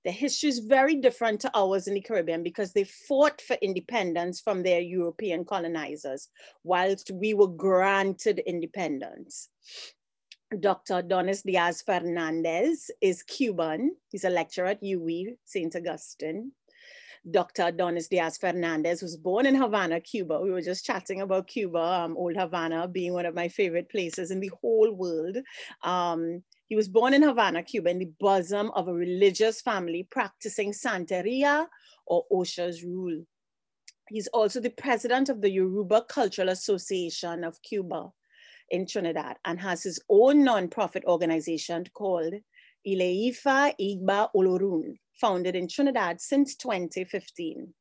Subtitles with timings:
[0.02, 4.40] Their history is very different to ours in the Caribbean because they fought for independence
[4.40, 6.30] from their European colonizers,
[6.64, 9.50] whilst we were granted independence.
[10.60, 11.02] Dr.
[11.02, 13.96] Donis Diaz Fernandez is Cuban.
[14.12, 15.74] He's a lecturer at UWI, St.
[15.74, 16.52] Augustine.
[17.28, 17.72] Dr.
[17.72, 20.38] Donis Diaz Fernandez was born in Havana, Cuba.
[20.40, 24.30] We were just chatting about Cuba, um, Old Havana being one of my favorite places
[24.30, 25.36] in the whole world.
[25.82, 30.70] Um, he was born in Havana, Cuba, in the bosom of a religious family practicing
[30.70, 31.66] Santeria
[32.06, 33.24] or Osha's rule.
[34.08, 38.12] He's also the president of the Yoruba Cultural Association of Cuba
[38.70, 42.34] in Trinidad and has his own nonprofit organization called
[42.86, 47.72] Ileifa Igba Olorun, founded in Trinidad since 2015.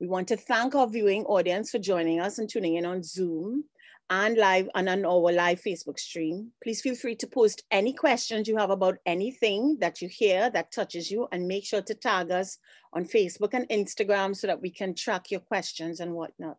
[0.00, 3.64] We want to thank our viewing audience for joining us and tuning in on Zoom
[4.10, 6.52] and live and on our live Facebook stream.
[6.62, 10.72] Please feel free to post any questions you have about anything that you hear that
[10.72, 12.58] touches you and make sure to tag us
[12.92, 16.56] on Facebook and Instagram so that we can track your questions and whatnot.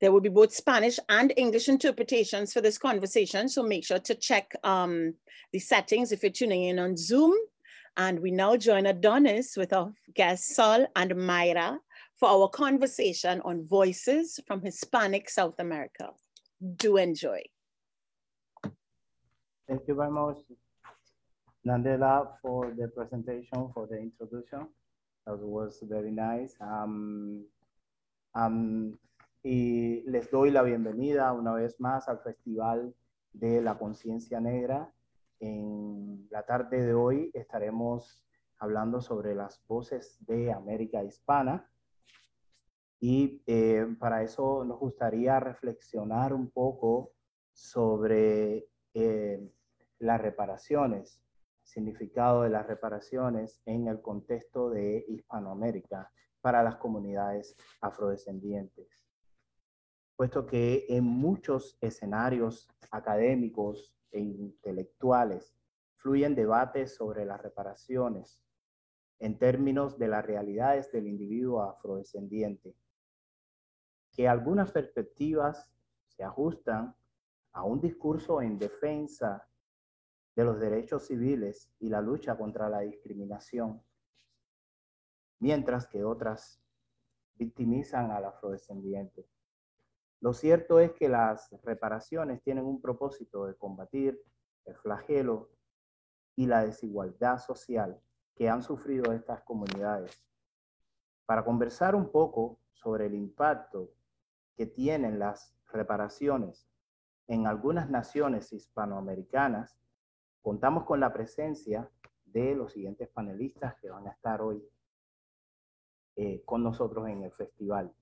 [0.00, 4.14] There will be both Spanish and English interpretations for this conversation, so make sure to
[4.14, 5.14] check um,
[5.52, 7.34] the settings if you're tuning in on Zoom.
[7.96, 11.78] And we now join Adonis with our guests Sol and Mayra
[12.16, 16.10] for our conversation on voices from Hispanic South America.
[16.76, 17.42] Do enjoy.
[19.68, 20.38] Thank you very much,
[21.66, 24.68] Nandela, for the presentation, for the introduction.
[25.26, 26.54] That was very nice.
[26.60, 27.44] Um,
[28.34, 28.98] um,
[29.42, 32.94] y les doy la bienvenida una vez más al Festival
[33.32, 34.92] de la Conciencia Negra.
[35.38, 38.26] En la tarde de hoy estaremos
[38.58, 41.70] hablando sobre las voces de América Hispana
[42.98, 47.12] y eh, para eso nos gustaría reflexionar un poco
[47.52, 49.52] sobre eh,
[50.00, 51.22] las reparaciones,
[51.62, 56.10] significado de las reparaciones en el contexto de Hispanoamérica
[56.40, 59.07] para las comunidades afrodescendientes
[60.18, 65.54] puesto que en muchos escenarios académicos e intelectuales
[65.94, 68.42] fluyen debates sobre las reparaciones
[69.20, 72.74] en términos de las realidades del individuo afrodescendiente,
[74.10, 75.72] que algunas perspectivas
[76.08, 76.96] se ajustan
[77.52, 79.48] a un discurso en defensa
[80.34, 83.80] de los derechos civiles y la lucha contra la discriminación,
[85.38, 86.60] mientras que otras
[87.36, 89.28] victimizan al afrodescendiente.
[90.20, 94.20] Lo cierto es que las reparaciones tienen un propósito de combatir
[94.64, 95.50] el flagelo
[96.34, 98.00] y la desigualdad social
[98.34, 100.24] que han sufrido estas comunidades.
[101.26, 103.92] Para conversar un poco sobre el impacto
[104.56, 106.68] que tienen las reparaciones
[107.28, 109.78] en algunas naciones hispanoamericanas,
[110.40, 111.90] contamos con la presencia
[112.24, 114.66] de los siguientes panelistas que van a estar hoy
[116.16, 117.94] eh, con nosotros en el festival.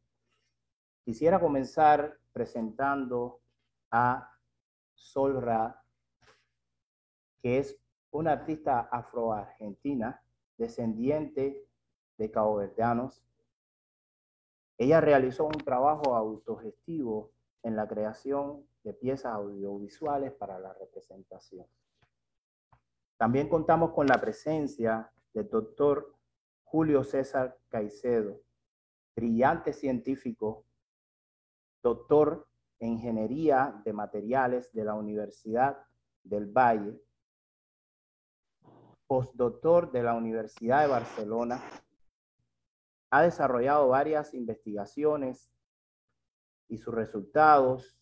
[1.07, 3.41] Quisiera comenzar presentando
[3.93, 4.29] a
[4.93, 5.81] Solra,
[7.41, 7.79] que es
[8.11, 10.21] una artista afroargentina,
[10.59, 11.65] descendiente
[12.19, 13.25] de caboverdianos.
[14.79, 17.31] Ella realizó un trabajo autogestivo
[17.63, 21.69] en la creación de piezas audiovisuales para la representación.
[23.17, 26.17] También contamos con la presencia del doctor
[26.65, 28.41] Julio César Caicedo,
[29.15, 30.66] brillante científico,
[31.87, 32.49] doctor
[32.81, 35.79] en Ingeniería de Materiales de la Universidad
[36.25, 37.01] del Valle,
[39.07, 41.63] postdoctor de la Universidad de Barcelona.
[43.11, 45.53] Ha desarrollado varias investigaciones
[46.67, 47.97] y sus resultados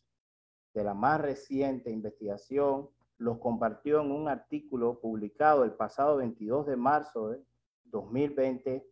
[0.72, 2.88] de la más reciente investigación
[3.18, 7.44] los compartió en un artículo publicado el pasado 22 de marzo de
[7.84, 8.90] 2020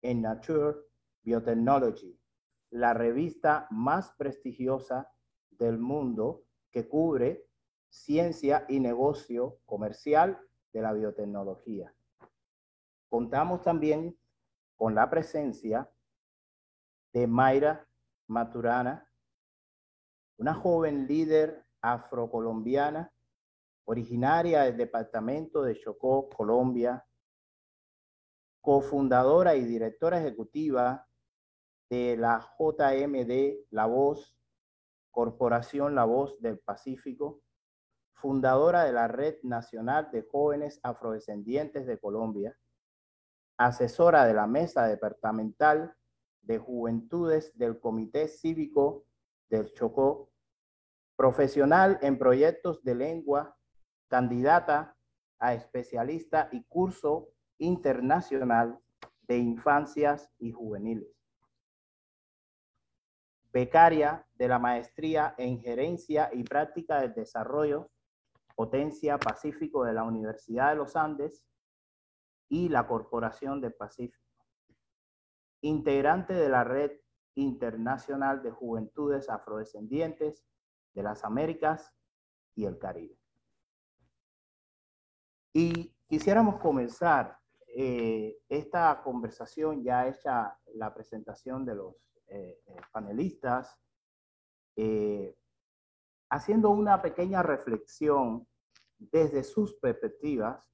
[0.00, 0.78] en Nature
[1.22, 2.18] Biotechnology,
[2.74, 5.08] la revista más prestigiosa
[5.50, 6.42] del mundo
[6.72, 7.46] que cubre
[7.88, 10.40] ciencia y negocio comercial
[10.72, 11.94] de la biotecnología.
[13.08, 14.18] Contamos también
[14.74, 15.88] con la presencia
[17.12, 17.86] de Mayra
[18.26, 19.08] Maturana,
[20.38, 23.12] una joven líder afrocolombiana
[23.84, 27.06] originaria del departamento de Chocó, Colombia,
[28.60, 31.06] cofundadora y directora ejecutiva
[31.90, 34.36] de la JMD La Voz,
[35.10, 37.42] Corporación La Voz del Pacífico,
[38.14, 42.58] fundadora de la Red Nacional de Jóvenes Afrodescendientes de Colombia,
[43.58, 45.94] asesora de la Mesa Departamental
[46.42, 49.06] de Juventudes del Comité Cívico
[49.48, 50.30] del Chocó,
[51.16, 53.56] profesional en proyectos de lengua,
[54.08, 54.96] candidata
[55.38, 57.28] a especialista y curso
[57.58, 58.78] internacional
[59.22, 61.23] de infancias y juveniles.
[63.54, 67.88] Becaria de la Maestría en Gerencia y Práctica del Desarrollo
[68.56, 71.44] Potencia Pacífico de la Universidad de los Andes
[72.48, 74.26] y la Corporación del Pacífico.
[75.60, 76.98] Integrante de la Red
[77.36, 80.44] Internacional de Juventudes Afrodescendientes
[80.92, 81.92] de las Américas
[82.56, 83.16] y el Caribe.
[85.52, 93.78] Y quisiéramos comenzar eh, esta conversación ya hecha la presentación de los eh, eh, panelistas,
[96.28, 98.46] haciendo una pequeña reflexión
[98.98, 100.68] desde sus perspectivas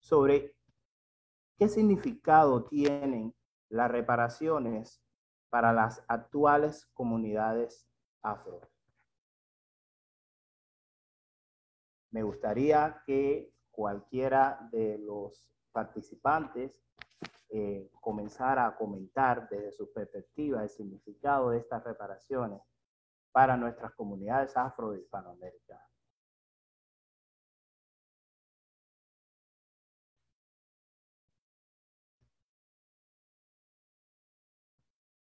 [0.00, 0.56] sobre
[1.56, 3.34] qué significado tienen
[3.68, 5.00] las reparaciones
[5.48, 7.86] para las actuales comunidades
[8.22, 8.60] afro.
[12.10, 16.82] Me gustaría que cualquiera de los participantes
[17.52, 22.60] eh, comenzara a comentar desde su perspectiva el significado de estas reparaciones
[23.32, 25.80] para nuestras comunidades afro Hispanoamérica.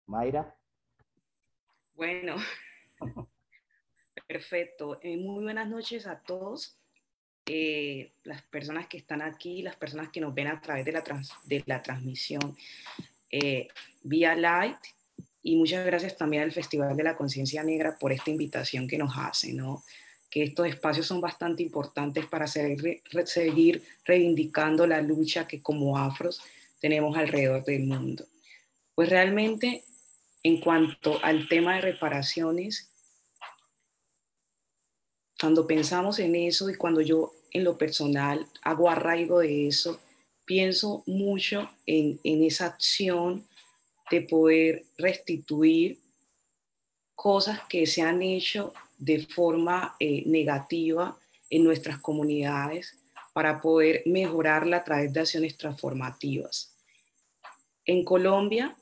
[0.06, 0.54] Mayra.
[1.94, 2.36] Bueno,
[4.28, 4.98] perfecto.
[5.02, 6.81] Eh, muy buenas noches a todos.
[7.46, 11.02] Eh, las personas que están aquí, las personas que nos ven a través de la,
[11.44, 12.56] de la transmisión
[13.30, 13.68] eh,
[14.02, 14.76] vía Light.
[15.42, 19.12] Y muchas gracias también al Festival de la Conciencia Negra por esta invitación que nos
[19.16, 19.82] hace, ¿no?
[20.30, 26.40] Que estos espacios son bastante importantes para seguir, seguir reivindicando la lucha que como afros
[26.80, 28.24] tenemos alrededor del mundo.
[28.94, 29.84] Pues realmente,
[30.44, 32.92] en cuanto al tema de reparaciones,
[35.40, 40.00] cuando pensamos en eso y cuando yo en lo personal hago arraigo de eso,
[40.44, 43.46] pienso mucho en, esa acción
[44.10, 45.98] de poder restituir
[47.14, 51.18] cosas que se han hecho de forma eh, negativa
[51.50, 52.98] en nuestras comunidades
[53.32, 56.74] para poder mejorarla a través de acciones transformativas.
[57.84, 58.76] En Colombia,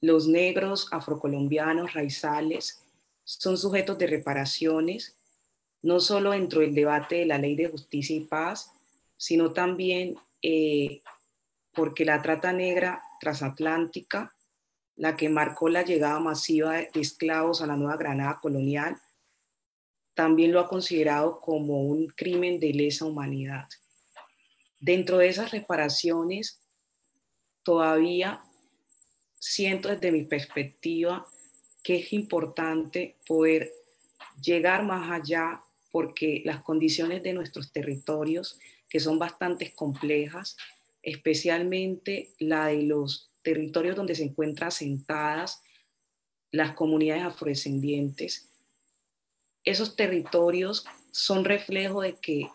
[0.00, 2.82] los negros afrocolombianos raizales
[3.24, 5.16] son sujetos de reparaciones
[5.82, 8.72] no solo dentro del debate de la ley de justicia y paz,
[9.16, 11.02] sino también eh,
[11.72, 14.34] porque la trata negra transatlántica,
[14.96, 19.00] la que marcó la llegada masiva de esclavos a la Nueva Granada colonial,
[20.14, 23.68] también lo ha considerado como un crimen de lesa humanidad.
[24.78, 26.60] Dentro de esas reparaciones,
[27.62, 28.42] todavía
[29.38, 31.26] siento desde mi perspectiva
[31.82, 33.72] que es importante poder
[34.40, 35.62] llegar más allá
[35.92, 38.58] porque las condiciones de nuestros territorios,
[38.88, 40.56] que son bastante complejas,
[41.02, 45.62] especialmente la de los territorios donde se encuentran asentadas
[46.50, 48.48] las comunidades afrodescendientes,
[49.64, 52.48] esos territorios son reflejo de que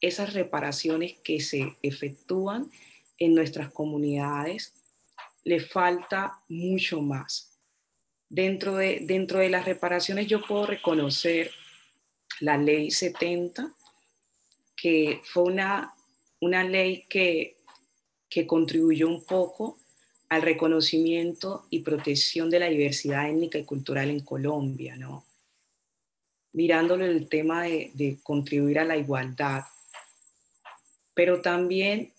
[0.00, 2.70] esas reparaciones que se efectúan
[3.18, 4.72] en nuestras comunidades
[5.44, 7.58] le falta mucho más.
[8.28, 11.50] Dentro de, dentro de las reparaciones yo puedo reconocer
[12.40, 13.72] la ley 70,
[14.76, 15.94] que fue una,
[16.40, 17.56] una ley que,
[18.28, 19.78] que contribuyó un poco
[20.28, 25.24] al reconocimiento y protección de la diversidad étnica y cultural en Colombia, ¿no?
[26.52, 29.64] Mirándolo el tema de, de contribuir a la igualdad,
[31.14, 32.12] pero también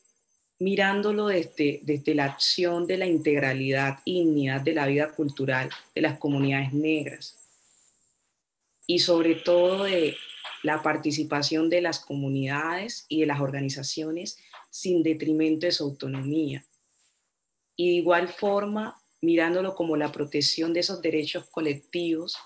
[0.60, 6.01] mirándolo desde, desde la acción de la integralidad y dignidad de la vida cultural de
[6.01, 7.41] las comunidades negras
[8.88, 10.16] y sobre todo de
[10.64, 14.38] la participación de las comunidades y de las organizaciones
[14.70, 16.66] sin detrimento de su autonomía.
[17.76, 22.38] Y de igual forma, mirándolo como la protección de esos derechos colectivos,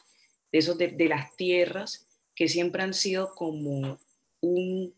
[0.51, 4.00] de, esos de, las tierras, que siempre han sido como
[4.42, 4.94] un,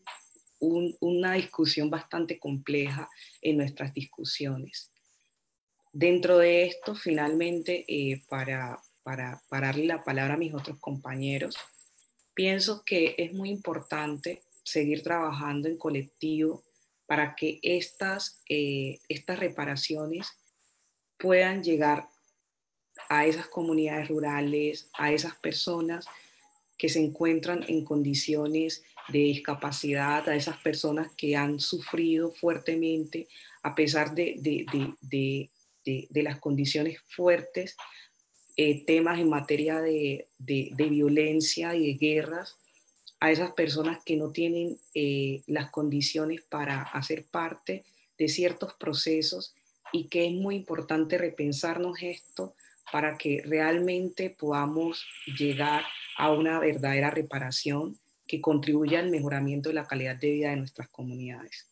[0.60, 3.08] una discusión bastante compleja
[3.42, 4.92] en nuestras discusiones.
[5.92, 11.56] Dentro de esto, finalmente, eh, para, para, para darle la palabra a mis otros compañeros,
[12.34, 16.62] pienso que es muy importante seguir trabajando en colectivo
[17.06, 20.28] para que estas, eh, estas reparaciones
[21.18, 22.10] puedan llegar
[23.08, 26.04] a esas comunidades rurales, a esas personas
[26.76, 33.26] que se encuentran en condiciones de discapacidad, a esas personas que han sufrido fuertemente
[33.62, 34.34] a pesar de,
[35.00, 35.50] de,
[36.10, 37.74] de las condiciones fuertes,
[38.60, 42.56] eh, temas en materia de, violencia y de guerras,
[43.20, 47.84] a esas personas que no tienen eh, las condiciones para hacer parte
[48.18, 49.54] de ciertos procesos
[49.92, 52.56] y que es muy importante repensarnos esto
[52.90, 55.06] para que realmente podamos
[55.38, 55.84] llegar
[56.16, 57.96] a una verdadera reparación
[58.26, 61.68] que contribuya al mejoramiento de la calidad de vida de nuestras comunidades.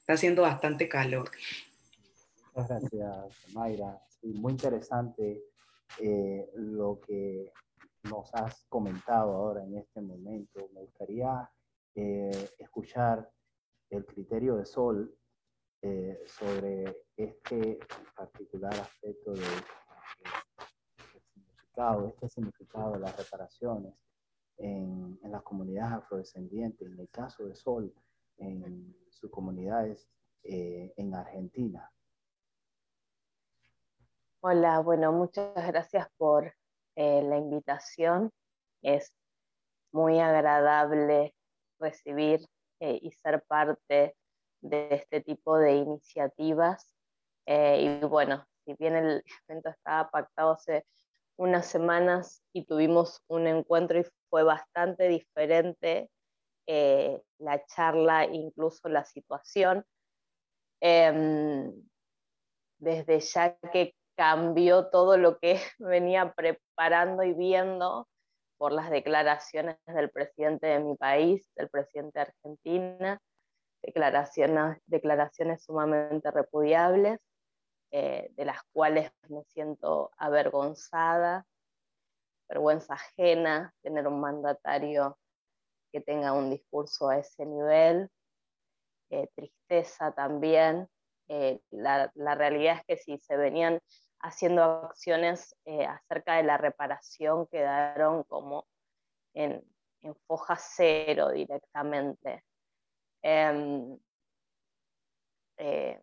[0.00, 1.30] Está haciendo bastante calor.
[2.60, 3.98] Muchas gracias, Mayra.
[4.22, 5.42] muy interesante
[5.98, 7.50] eh, lo que
[8.02, 10.68] nos has comentado ahora en este momento.
[10.74, 11.50] Me gustaría
[11.94, 13.30] eh, escuchar
[13.88, 15.16] el criterio de Sol
[15.80, 17.78] eh, sobre este
[18.14, 19.46] particular aspecto de,
[21.32, 23.94] significado, este significado de las reparaciones
[24.58, 27.90] en, en, las comunidades afrodescendientes, en el caso de Sol,
[28.36, 30.10] en sus comunidades
[30.42, 31.90] en Argentina.
[34.42, 36.54] Hola, bueno, muchas gracias por
[36.96, 38.30] eh, la invitación.
[38.80, 39.12] Es
[39.92, 41.34] muy agradable
[41.78, 42.40] recibir
[42.80, 44.16] eh, y ser parte
[44.62, 46.90] de este tipo de iniciativas.
[47.44, 50.86] Eh, y bueno, si bien el evento estaba pactado hace
[51.36, 56.10] unas semanas y tuvimos un encuentro y fue bastante diferente
[56.66, 59.84] la charla, incluso la situación,
[60.80, 61.72] em,
[62.78, 68.06] desde ya que cambió todo lo que venía preparando y viendo
[68.58, 73.18] por las declaraciones del presidente de mi país, del presidente de Argentina,
[73.82, 77.18] declaraciones, declaraciones sumamente repudiables,
[77.92, 81.46] eh, de las cuales me siento avergonzada,
[82.46, 85.16] vergüenza ajena tener un mandatario
[85.90, 88.10] que tenga un discurso a ese nivel,
[89.08, 90.88] eh, tristeza también.
[91.28, 93.80] Eh, la, la, realidad es que si se venían
[94.22, 98.66] haciendo acciones eh, acerca de la reparación quedaron como
[99.34, 99.64] en,
[100.26, 102.44] foja cero directamente.
[103.22, 103.98] Em,
[105.58, 106.00] eh,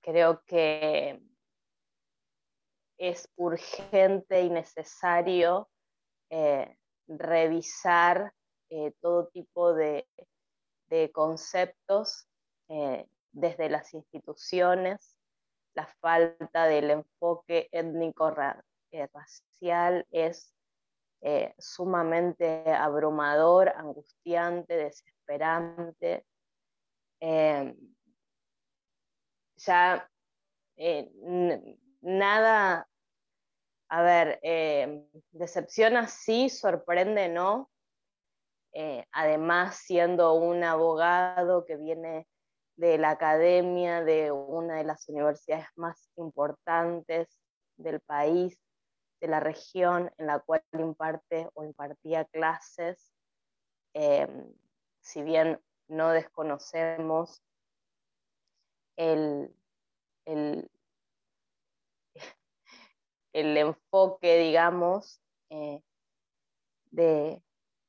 [0.00, 1.20] creo que
[2.96, 5.68] es urgente y necesario
[6.30, 6.76] eh,
[7.08, 8.32] revisar
[9.00, 10.06] todo tipo de,
[10.86, 12.28] de conceptos
[13.32, 15.19] desde las instituciones,
[15.74, 20.54] la falta del enfoque étnico-racial es
[21.22, 26.24] eh, sumamente abrumador, angustiante, desesperante.
[27.20, 27.76] Em,
[29.56, 30.08] ya
[30.76, 31.10] eh,
[32.00, 32.88] nada,
[33.90, 37.70] a ver, em, decepciona sí, sorprende no.
[38.72, 42.26] Eh, además, siendo un abogado que viene
[42.80, 47.28] de la academia de una de las universidades más importantes
[47.76, 48.58] del país,
[49.20, 53.12] de la región en la cual imparte o impartía clases.
[53.92, 54.50] Em,
[55.02, 57.42] si bien no desconocemos
[58.96, 59.54] el,
[60.24, 60.70] el,
[63.34, 65.20] enfoque, digamos,
[65.50, 65.82] eh,
[66.92, 67.42] de,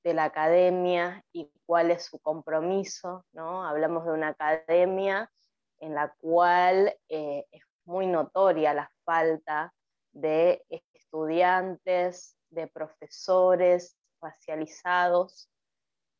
[0.04, 3.26] la academia y cuál es su compromiso.
[3.32, 3.66] ¿no?
[3.66, 5.32] Hablamos de una academia
[5.80, 9.74] en la cual eh, es muy notoria la falta
[10.12, 15.50] de estudiantes, de profesores racializados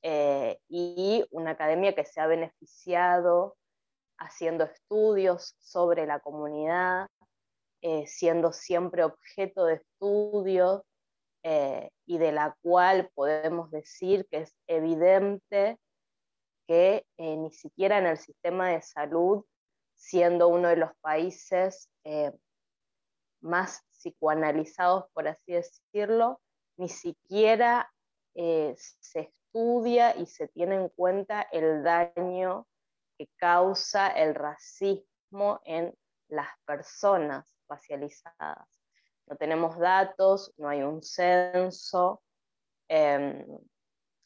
[0.02, 3.56] eh, y una academia que se ha beneficiado
[4.18, 7.08] haciendo estudios sobre la comunidad,
[7.82, 10.84] eh, siendo siempre objeto de estudio
[11.44, 15.80] eh, y de la cual podemos decir que es evidente
[16.68, 19.44] que ni siquiera en el sistema de salud,
[19.96, 21.90] siendo uno de los países
[23.42, 26.40] más psicoanalizados, por así decirlo,
[26.78, 27.92] ni siquiera
[28.34, 29.20] se
[29.52, 32.68] estudia y se tiene en cuenta el daño
[33.18, 35.94] que causa el racismo en
[36.30, 38.81] las personas racializadas.
[39.32, 42.22] No tenemos datos, no hay un censo.
[42.90, 43.46] Em,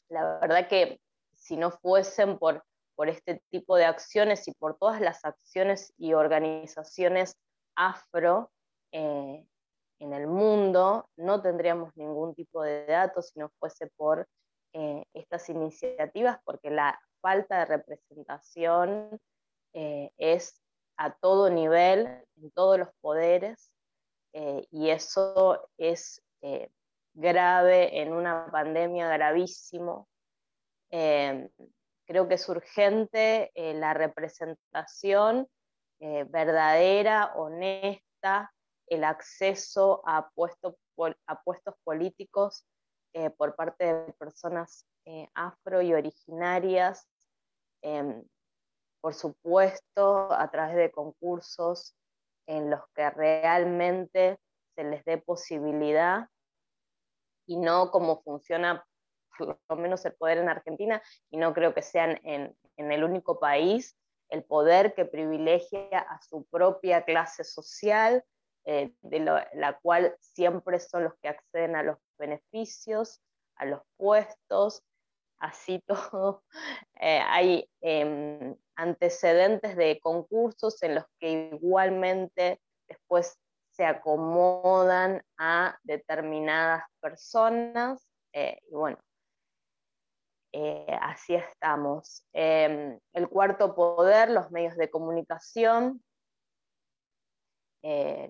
[0.08, 1.00] la verdad que
[1.36, 2.64] si no fuesen por,
[2.96, 7.36] por este tipo de acciones y por todas las acciones y organizaciones
[7.76, 8.50] afro
[8.90, 9.46] eh,
[10.00, 14.26] en el mundo, no tendríamos ningún tipo de datos si no fuese por
[14.72, 19.20] eh, estas iniciativas porque la falta de representación
[19.72, 20.60] eh, es
[20.96, 23.70] a todo nivel, en todos los poderes,
[24.38, 26.22] eh, y eso es
[27.14, 30.08] grave en una pandemia gravísimo.
[30.90, 35.48] creo que es urgente la representación
[35.98, 38.52] verdadera, honesta,
[38.88, 40.74] el acceso a puestos,
[41.26, 42.66] a puestos políticos
[43.14, 47.08] eh, por parte de personas eh, afro y originarias,
[49.00, 51.96] por supuesto, a través de concursos
[52.46, 54.38] en los que realmente
[54.74, 56.28] se les dé posibilidad
[57.46, 58.84] y no como funciona
[59.38, 63.04] por lo menos el poder en Argentina, y no creo que sean en, en el
[63.04, 63.96] único país,
[64.30, 68.24] el poder que privilegia a su propia clase social,
[68.64, 73.20] eh, de la cual siempre son los que acceden a los beneficios,
[73.54, 74.82] a los puestos,
[75.38, 76.42] así todo.
[77.00, 83.38] Eh, hay em, antecedentes de concursos en los que igualmente después
[83.70, 88.06] se acomodan a determinadas personas.
[88.32, 88.98] Eh, y bueno,
[91.00, 92.24] así estamos.
[92.32, 96.02] Em, el cuarto poder, los medios de comunicación,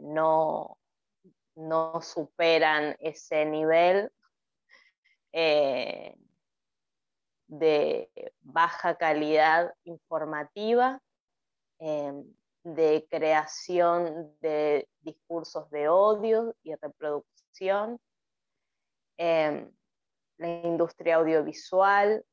[0.00, 0.76] no,
[1.54, 4.10] no superan ese nivel
[5.38, 6.16] eh,
[7.46, 11.00] de baja calidad informativa,
[11.78, 12.12] eh,
[12.64, 18.00] de creación de discursos de odio y reproducción.
[19.18, 19.70] Eh,
[20.38, 22.24] la industria audiovisual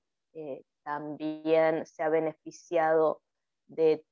[0.84, 3.22] también se ha beneficiado
[3.68, 4.04] de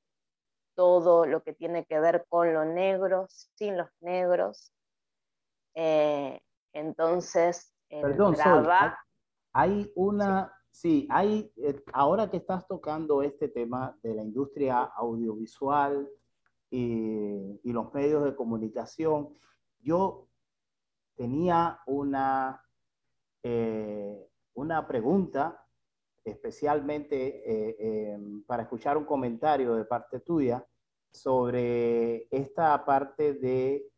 [0.74, 4.72] todo lo que tiene que ver con lo negro, sin los negros,
[5.74, 6.40] eh,
[6.72, 8.34] entonces, Perdón,
[9.52, 16.08] hay una, sí, hay, eh, ahora que estás tocando este tema de la industria audiovisual
[16.70, 19.36] y, y los medios de comunicación,
[19.80, 20.28] yo
[21.14, 22.64] tenía una,
[23.44, 25.64] eh, una pregunta
[26.24, 28.14] especialmente
[28.46, 30.64] para escuchar un comentario de parte tuya
[31.10, 33.92] sobre esta parte de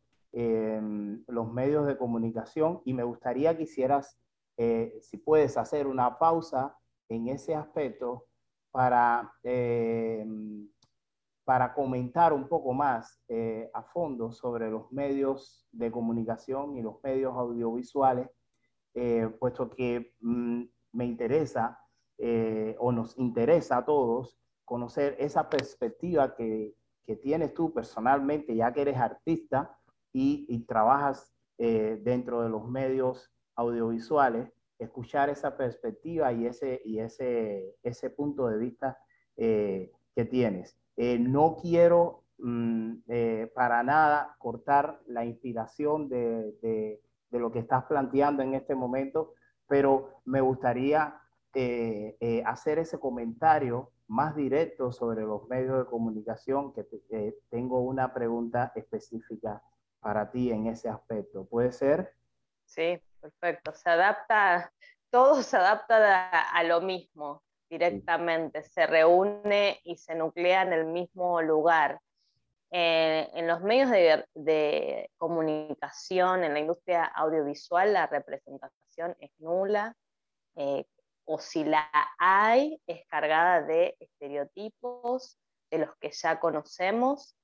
[1.27, 4.19] los medios de comunicación y me gustaría que hicieras,
[4.57, 6.77] eh, si puedes hacer una pausa
[7.09, 8.27] en ese aspecto
[8.71, 10.67] para, em,
[11.43, 17.01] para comentar un poco más eh, a fondo sobre los medios de comunicación y los
[17.03, 18.29] medios audiovisuales,
[18.93, 20.63] eh, puesto que mm,
[20.93, 21.79] me interesa
[22.79, 26.73] o nos interesa a todos conocer esa perspectiva que,
[27.05, 29.77] que tienes tú personalmente, ya que eres artista,
[30.17, 37.75] y, trabajas eh, dentro de los medios audiovisuales, escuchar esa perspectiva y ese, y ese,
[37.83, 38.97] ese punto de vista
[39.37, 40.77] eh, que tienes.
[40.97, 42.93] Eh, no quiero mm,
[43.53, 49.33] para nada cortar la inspiración de, de, de, lo que estás planteando en este momento,
[49.67, 51.21] pero me gustaría
[52.45, 56.85] hacer ese comentario más directo sobre los medios de comunicación, que
[57.49, 59.61] tengo una pregunta específica
[59.99, 61.45] para ti en ese aspecto.
[61.45, 62.13] ¿Puede ser?
[62.65, 63.73] Sí, perfecto.
[63.73, 64.71] Se adapta,
[65.09, 71.41] todo se adapta a, lo mismo directamente, se reúne y se nuclea en el mismo
[71.41, 71.99] lugar.
[72.71, 79.31] Eh, en los medios de, de, comunicación, en la industria audiovisual, la representación representación es
[79.39, 79.95] nula,
[80.55, 80.85] eh,
[81.25, 85.37] o si la hay, es cargada de estereotipos
[85.71, 87.35] de los que ya conocemos.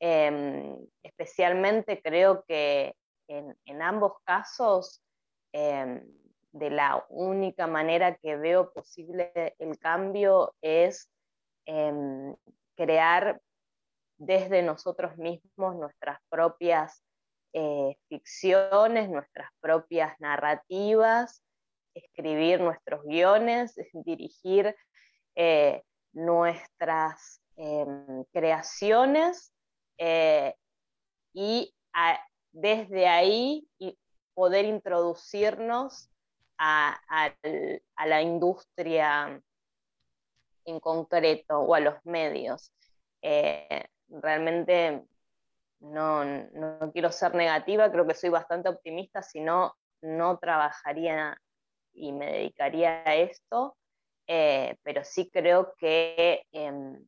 [0.00, 2.94] Em, especialmente creo que
[3.28, 5.02] en, ambos casos,
[5.52, 6.02] em,
[6.52, 11.10] de la única manera que veo posible el cambio es
[11.66, 12.34] em,
[12.74, 13.40] crear
[14.16, 17.02] desde nosotros mismos nuestras propias
[17.52, 21.42] eh, ficciones, nuestras propias narrativas,
[21.94, 24.74] escribir nuestros guiones, dirigir
[25.34, 29.52] eh, nuestras em, creaciones
[29.98, 30.54] eh,
[31.32, 31.74] y
[32.52, 33.68] desde ahí
[34.34, 36.08] poder introducirnos
[36.58, 37.00] a,
[38.06, 39.42] la industria
[40.64, 42.72] en concreto o a los medios.
[43.22, 45.04] Eh, realmente
[45.80, 51.40] no, no, quiero ser negativa, creo que soy bastante optimista, si no, no trabajaría
[51.92, 53.76] y me dedicaría a esto,
[54.26, 57.04] eh, pero sí creo que em,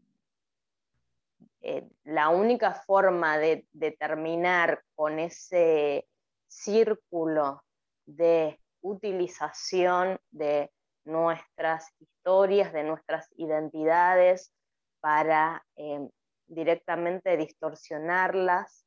[1.62, 3.66] eh, la única forma de,
[3.98, 6.08] terminar con ese
[6.48, 7.62] círculo
[8.06, 10.70] de utilización de
[11.04, 14.52] nuestras historias, de nuestras identidades,
[15.00, 16.08] para em,
[16.46, 18.84] directamente distorsionarlas,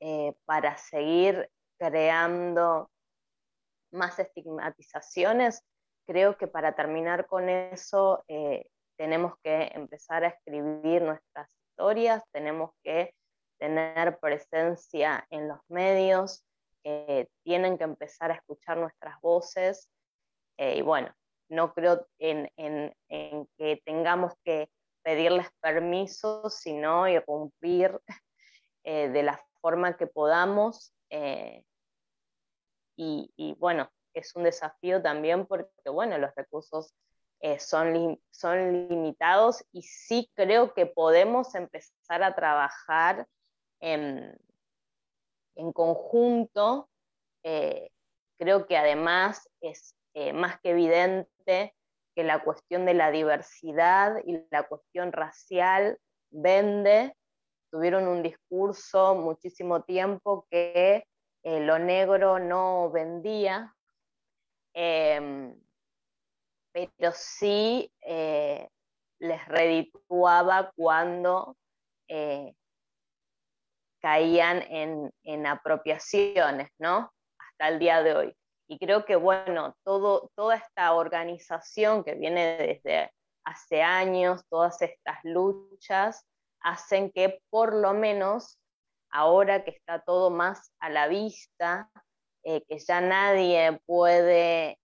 [0.00, 2.90] eh, para seguir creando
[3.92, 5.62] más estigmatizaciones,
[6.06, 12.70] creo que para terminar con eso eh, tenemos que empezar a escribir nuestras historias, tenemos
[12.82, 13.14] que
[13.58, 16.44] tener presencia en los medios,
[16.84, 19.90] eh, tienen que empezar a escuchar nuestras voces
[20.58, 21.14] y bueno,
[21.48, 22.50] no creo en,
[23.08, 24.68] que tengamos que
[25.02, 28.00] pedirles permiso, sino irrumpir
[28.84, 30.92] eh, de la forma que podamos.
[31.10, 31.64] Eh,
[32.98, 36.94] y, bueno, es un desafío también porque, bueno, los recursos
[37.40, 43.26] eh, son, son limitados y sí creo que podemos empezar a trabajar
[43.80, 44.36] en,
[45.54, 46.88] en conjunto.
[48.38, 49.94] creo que además es
[50.34, 51.74] más que evidente
[52.16, 55.98] que la cuestión de la diversidad y la cuestión racial
[56.30, 57.14] vende.
[57.70, 61.06] Tuvieron un discurso muchísimo tiempo que
[61.42, 63.74] eh, lo negro no vendía,
[64.72, 65.54] em,
[66.76, 68.68] pero sí eh,
[69.18, 71.56] les redituaba cuando
[72.06, 72.52] eh,
[74.02, 77.10] caían en, en apropiaciones, ¿no?
[77.38, 78.36] Hasta el día de hoy.
[78.68, 83.10] Y creo que, bueno, todo, toda esta organización que viene desde
[83.44, 86.26] hace años, todas estas luchas,
[86.60, 88.58] hacen que por lo menos
[89.10, 91.90] ahora que está todo más a la vista,
[92.42, 94.78] eh, que ya nadie puede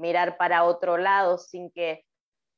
[0.00, 2.04] mirar para otro lado sin que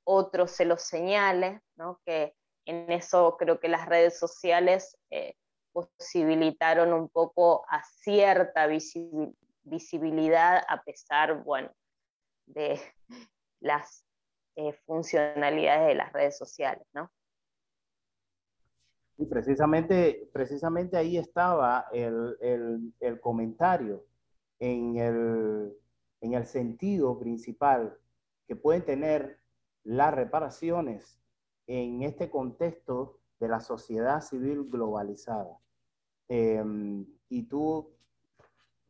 [0.05, 2.01] otro se lo señale, ¿no?
[2.05, 5.35] que en eso creo que las redes sociales eh,
[5.73, 8.69] posibilitaron un poco a cierta
[9.65, 11.71] visibilidad a pesar, bueno,
[12.47, 12.81] de
[13.61, 14.05] las
[14.57, 17.11] eh, funcionalidades de las redes sociales, ¿no?
[19.19, 24.05] Y precisamente, precisamente ahí estaba el, el, el comentario
[24.59, 25.77] en el,
[26.23, 27.99] en el sentido principal
[28.49, 29.39] que pueden tener
[29.85, 31.21] las reparaciones
[31.67, 35.59] en este contexto de la sociedad civil globalizada.
[36.29, 37.93] Em, y tú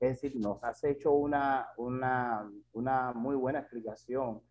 [0.03, 4.43] es decir, nos has hecho una, una, una muy buena explicación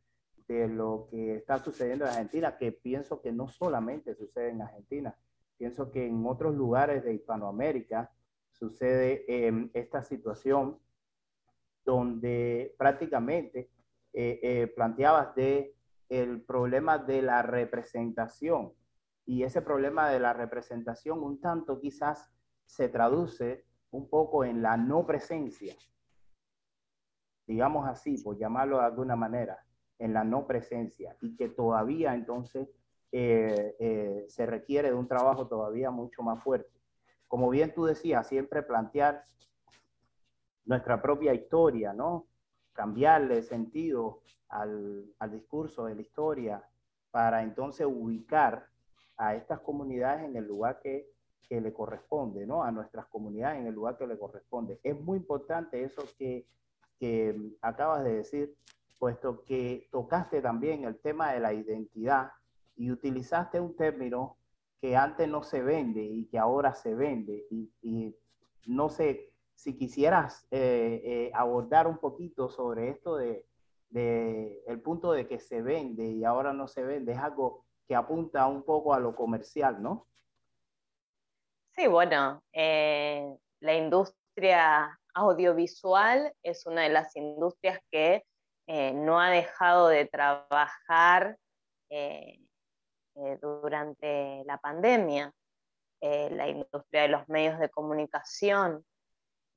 [0.48, 5.14] de lo que está sucediendo en Argentina, que pienso que no solamente sucede en Argentina,
[5.58, 8.14] pienso que en otros lugares de Hispanoamérica
[8.50, 10.80] sucede eh, esta situación
[11.84, 13.72] donde prácticamente
[14.14, 15.76] eh, eh, planteabas de
[16.10, 18.74] el problema de la representación
[19.26, 22.30] y ese problema de la representación un tanto quizás
[22.66, 25.76] se traduce un poco en la no presencia,
[27.48, 29.58] digamos así, por llamarlo de alguna manera,
[30.00, 32.70] en la no presencia, y que todavía entonces
[33.12, 36.82] eh, se requiere de un trabajo todavía mucho más fuerte.
[37.28, 39.26] Como bien tú decías, siempre plantear
[40.66, 42.28] nuestra propia historia, ¿no?
[42.74, 46.64] Cambiarle sentido al, al discurso de la historia
[47.12, 48.68] para entonces ubicar
[49.18, 51.12] a estas comunidades en el lugar que
[51.52, 52.64] que le corresponde, ¿no?
[52.64, 54.80] A nuestras comunidades en el lugar que le corresponde.
[54.84, 56.48] Es muy importante eso que,
[56.98, 58.56] que acabas de decir,
[58.98, 62.32] puesto que tocaste también el tema de la identidad
[62.78, 64.38] y utilizaste un término
[64.80, 68.16] que antes no se vende y que ahora se vende y, y
[68.68, 69.31] no se,
[69.62, 73.46] si quisieras eh, eh, abordar un poquito sobre esto de,
[73.92, 78.48] el punto de que se vende y ahora no se vende, es algo que apunta
[78.48, 80.08] un poco a lo comercial, ¿no?
[81.76, 88.24] Sí, bueno, eh, la industria audiovisual es una de las industrias que
[88.68, 91.38] no ha dejado de trabajar
[93.42, 95.34] durante la pandemia.
[96.02, 98.86] la industria de los medios de comunicación,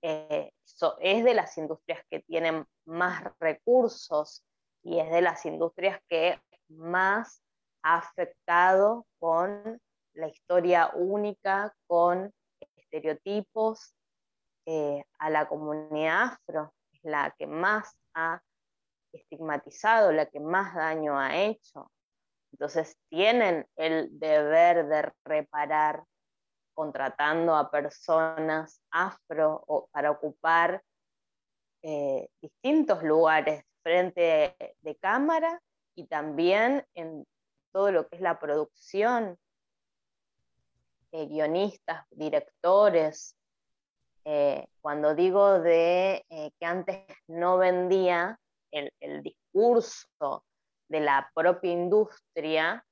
[0.06, 0.52] eh,
[1.00, 4.44] es de las industrias que tienen más recursos
[4.82, 6.38] y es de las industrias que
[6.68, 7.42] más
[7.82, 9.80] ha afectado con
[10.12, 12.30] la historia única, con
[12.76, 13.94] estereotipos
[14.66, 18.42] eh, a la comunidad afro, es la que más ha
[19.10, 21.90] estigmatizado, la que más daño ha hecho.
[22.52, 26.04] Entonces tienen el deber de reparar
[26.74, 30.82] contratando a personas afro para ocupar
[31.82, 35.60] eh, distintos lugares frente de cámara
[35.94, 37.26] y también en
[37.72, 39.38] todo lo que es la producción,
[41.12, 43.36] eh, guionistas, directores.
[44.24, 46.24] Eh, cuando digo de
[46.58, 48.38] que antes no vendía
[48.70, 50.44] el, discurso
[50.88, 52.84] de la propia industria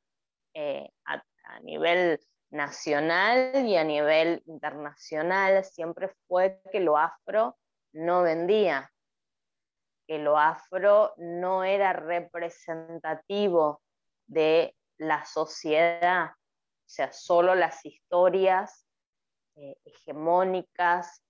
[0.55, 2.21] a nivel
[2.53, 7.57] nacional y a nivel internacional siempre fue que lo afro
[7.93, 8.93] no vendía,
[10.07, 13.83] que lo afro no era representativo
[14.27, 18.87] de la sociedad, o sea, solo las historias
[19.57, 21.23] eh, hegemónicas,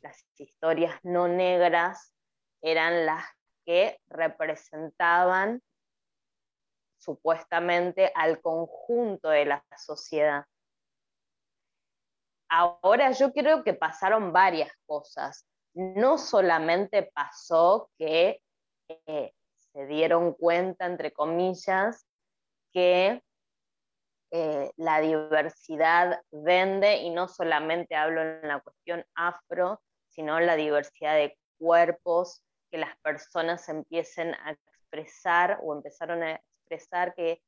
[0.00, 2.14] las historias no negras
[2.60, 3.24] eran las
[3.64, 5.60] que representaban
[6.98, 10.46] supuestamente al conjunto de la sociedad.
[12.54, 15.46] Ahora yo creo que pasaron varias cosas.
[15.72, 18.42] No solamente pasó que
[19.06, 22.06] eh, se dieron cuenta, entre comillas,
[22.74, 23.22] que
[24.32, 31.14] eh, la diversidad vende, y no solamente hablo en la cuestión afro, sino la diversidad
[31.14, 37.42] de cuerpos, que las personas empiecen a expresar o empezaron a expresar que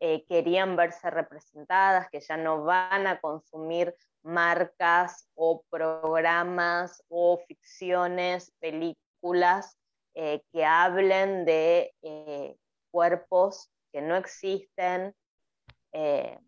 [0.00, 8.52] eh, querían verse representadas, que ya no van a consumir marcas o programas o ficciones,
[8.60, 9.76] películas
[10.14, 12.56] eh, que hablen de eh,
[12.90, 15.14] cuerpos que no existen,
[15.92, 16.38] eh,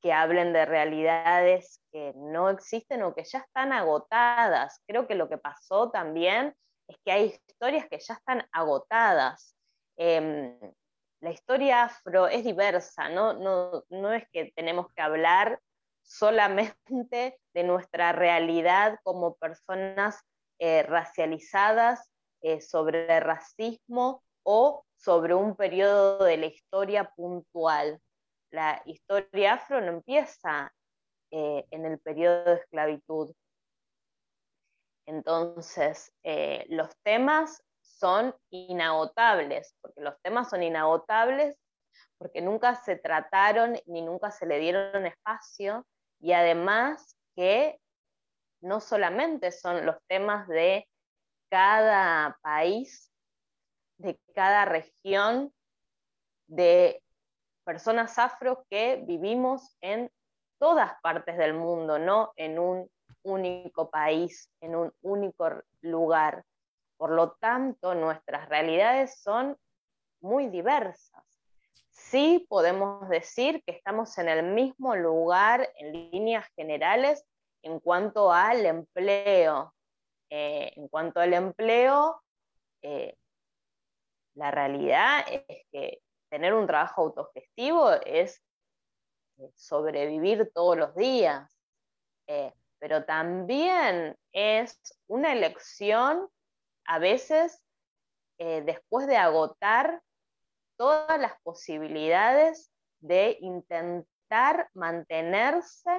[0.00, 4.80] que hablen de realidades que no existen o que ya están agotadas.
[4.86, 6.54] Creo que lo que pasó también
[6.88, 9.56] es que hay historias que ya están agotadas.
[9.96, 10.58] Em,
[11.20, 13.32] la historia afro es diversa, ¿no?
[13.32, 15.60] No, no es que tenemos que hablar
[16.06, 20.22] solamente de nuestra realidad como personas
[20.58, 22.08] eh, racializadas,
[22.42, 28.00] eh, sobre racismo o sobre un periodo de la historia puntual.
[28.50, 30.72] La historia afro no empieza
[31.30, 33.34] eh, en el periodo de esclavitud.
[35.06, 36.12] Entonces,
[36.68, 41.56] los temas son inagotables, porque los temas son inagotables
[42.18, 45.86] porque nunca se trataron ni nunca se le dieron espacio
[46.20, 47.78] y además que
[48.60, 50.88] no solamente son los temas de
[51.50, 53.12] cada país,
[53.98, 55.52] de cada región,
[56.48, 57.02] de
[57.64, 60.10] personas afro que vivimos en
[60.58, 62.90] todas partes del mundo, no en un
[63.22, 65.50] único país, en un único
[65.80, 66.44] lugar.
[66.96, 69.56] Por lo tanto, nuestras realidades son
[70.20, 71.25] muy diversas
[72.10, 77.24] sí podemos decir que estamos en el mismo lugar en líneas generales
[77.62, 79.74] en cuanto al empleo.
[80.30, 82.22] Eh, en cuanto al empleo,
[82.82, 83.16] eh,
[84.34, 88.42] la realidad es que tener un trabajo autogestivo es
[89.38, 91.52] eh, sobrevivir todos los días,
[92.78, 96.28] pero también es una elección
[96.84, 97.62] a veces
[98.36, 100.02] después de agotar
[100.76, 105.90] todas las posibilidades de intentar mantenerse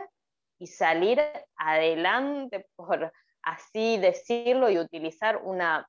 [0.60, 1.22] y salir
[1.56, 3.12] adelante, por
[3.42, 5.88] así decirlo, y utilizar una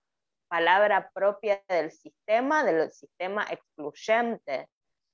[0.48, 4.68] palabra propia del sistema, del sistema excluyente,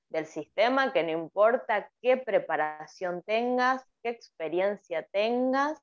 [0.08, 5.80] del sistema que no importa qué preparación tengas, qué experiencia tengas,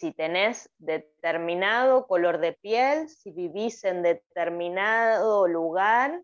[0.00, 6.22] si tenés determinado color de piel, si vivís en determinado lugar,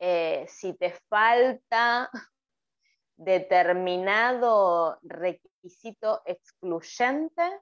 [0.00, 2.10] eh, si te falta
[3.16, 7.60] determinado requisito excluyente,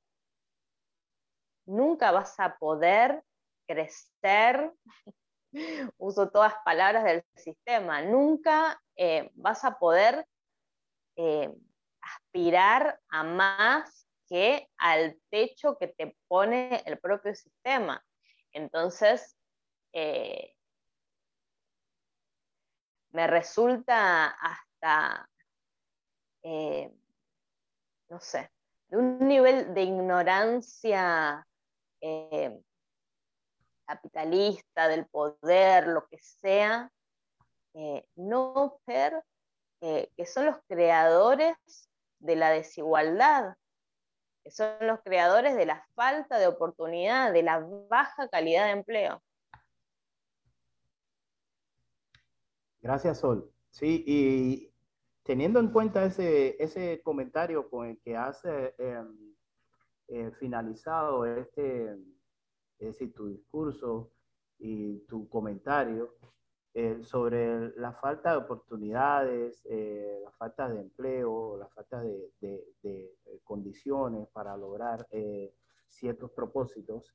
[1.66, 3.22] nunca vas a poder
[3.68, 4.72] crecer,
[5.98, 10.26] uso todas palabras del sistema, nunca eh, vas a poder
[11.16, 11.54] eh,
[12.00, 14.01] aspirar a más
[14.32, 18.02] que al techo que te pone el propio sistema.
[18.52, 19.36] Entonces,
[19.92, 20.54] eh,
[23.10, 25.28] me resulta hasta,
[28.08, 28.50] no sé,
[28.88, 31.46] de un nivel de ignorancia
[33.86, 36.90] capitalista, del poder, lo que sea,
[37.74, 39.22] eh, no ver
[39.82, 41.56] eh, que son los creadores
[42.18, 43.56] de la desigualdad,
[44.50, 49.22] son los creadores de la falta de oportunidad, de la baja calidad de empleo.
[52.80, 53.50] Gracias, Sol.
[53.70, 54.74] Sí, y
[55.22, 61.92] teniendo en cuenta ese, ese comentario con el que has eh, finalizado este,
[62.78, 64.12] es decir, tu discurso
[64.58, 66.16] y tu comentario
[66.74, 73.12] eh, sobre la falta de oportunidades, eh, la falta de empleo, la falta de, de,
[73.44, 75.54] condiciones para lograr eh,
[75.88, 77.14] ciertos propósitos.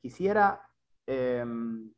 [0.00, 0.62] quisiera
[1.06, 1.92] em,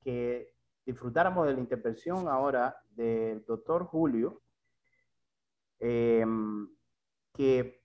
[0.00, 0.54] que
[0.86, 4.42] disfrutáramos de la intervención ahora del doctor Julio,
[5.80, 7.82] que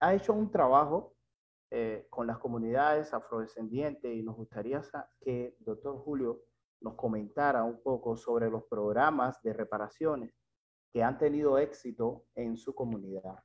[0.00, 1.17] ha hecho un trabajo
[1.70, 4.80] eh, con las comunidades afrodescendientes y nos gustaría
[5.20, 6.44] que el doctor Julio
[6.80, 10.34] nos comentara un poco sobre los programas de reparaciones
[10.90, 13.44] que han tenido éxito en su comunidad.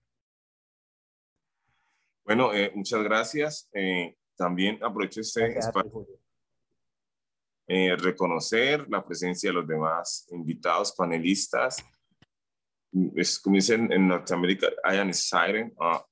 [2.24, 3.70] Bueno, eh, muchas gracias.
[3.74, 6.08] Eh, también aprovecho este espacio
[7.68, 11.84] reconocer la presencia de los demás invitados, panelistas.
[13.16, 16.06] Es como dicen en Norteamérica, I am siren, ah,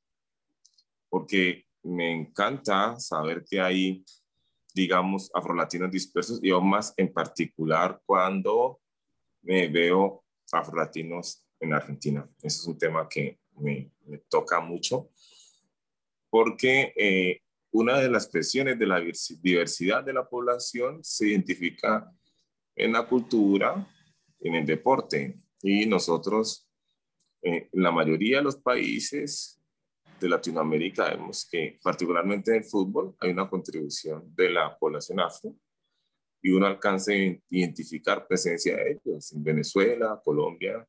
[1.10, 4.04] porque me encanta saber que hay,
[4.74, 8.80] digamos, afrolatinos dispersos y aún más en particular cuando
[9.42, 12.28] me veo afrolatinos en Argentina.
[12.42, 13.92] Eso es un tema que me,
[14.30, 15.10] toca mucho
[16.30, 17.42] porque eh,
[17.72, 19.02] una de las presiones de la
[19.42, 22.12] diversidad de la población se identifica
[22.76, 23.88] en la cultura,
[24.40, 25.40] en el deporte.
[25.62, 26.68] Y nosotros,
[27.42, 29.61] eh, la mayoría de los países,
[30.22, 35.56] de Latinoamérica vemos que particularmente en el fútbol hay una contribución de la población afro
[36.42, 37.16] y uno alcanza a
[37.50, 40.88] identificar presencia de ellos en Venezuela, Colombia,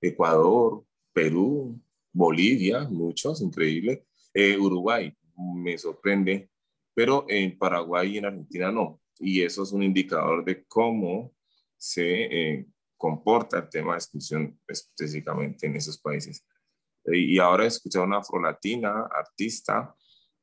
[0.00, 1.80] Ecuador, Perú,
[2.12, 6.50] Bolivia, muchos, increíble, eh, Uruguay, me sorprende,
[6.94, 9.00] pero en Paraguay y en Argentina no.
[9.18, 11.32] Y eso es un indicador de cómo
[11.76, 16.44] se eh, comporta el tema de exclusión específicamente en esos países
[17.06, 19.94] y ahora escuchar una afrolatina, artista,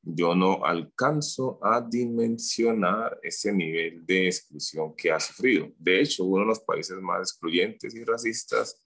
[0.04, 5.69] yo no alcanzo a dimensionar ese nivel de exclusión que ha sufrido.
[5.78, 8.82] De hecho, uno de los países más excluyentes y racistas,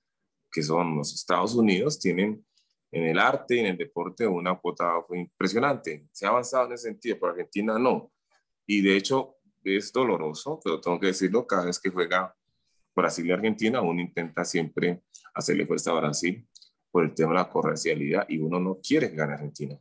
[0.51, 2.45] que son los Estados Unidos, tienen
[2.91, 6.07] en el arte y en el deporte una cuota impresionante.
[6.11, 8.11] Se ha avanzado en ese sentido, pero Argentina no.
[8.65, 12.35] Y de hecho es doloroso, pero tengo que decirlo, cada vez que juega
[12.95, 15.01] Brasil y Argentina, uno intenta siempre
[15.33, 16.47] hacerle fuerza a Brasil
[16.95, 19.77] por el tema de la correncialidad y uno no quiere ganar Argentina,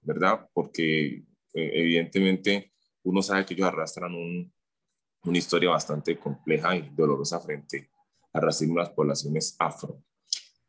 [0.00, 0.48] ¿verdad?
[0.54, 7.90] Porque eh, evidentemente uno sabe que ellos arrastran una historia bastante compleja y dolorosa frente
[8.32, 10.02] al racismo de las poblaciones afro.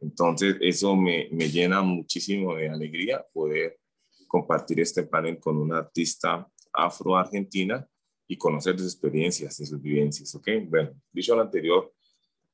[0.02, 3.80] Entonces, eso me, me llena muchísimo de alegría poder
[4.28, 7.88] compartir este panel con una artista afro-argentina
[8.28, 10.50] y conocer sus experiencias y sus vivencias, ¿ok?
[10.67, 11.93] Bueno, dicho lo anterior,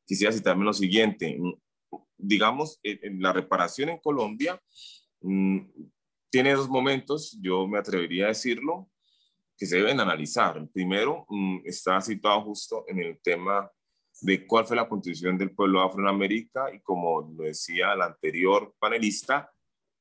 [0.05, 1.35] quisiera citarme lo siguiente
[2.17, 4.61] digamos, en la reparación en Colombia
[5.21, 5.59] mm,
[6.29, 8.89] tiene dos momentos, yo me atrevería a decirlo,
[9.57, 10.57] que se deben analizar.
[10.57, 13.69] El primero mm, está situado justo en el tema
[14.21, 18.01] de cuál fue la contribución del pueblo afro en América y como lo decía el
[18.01, 19.51] anterior panelista,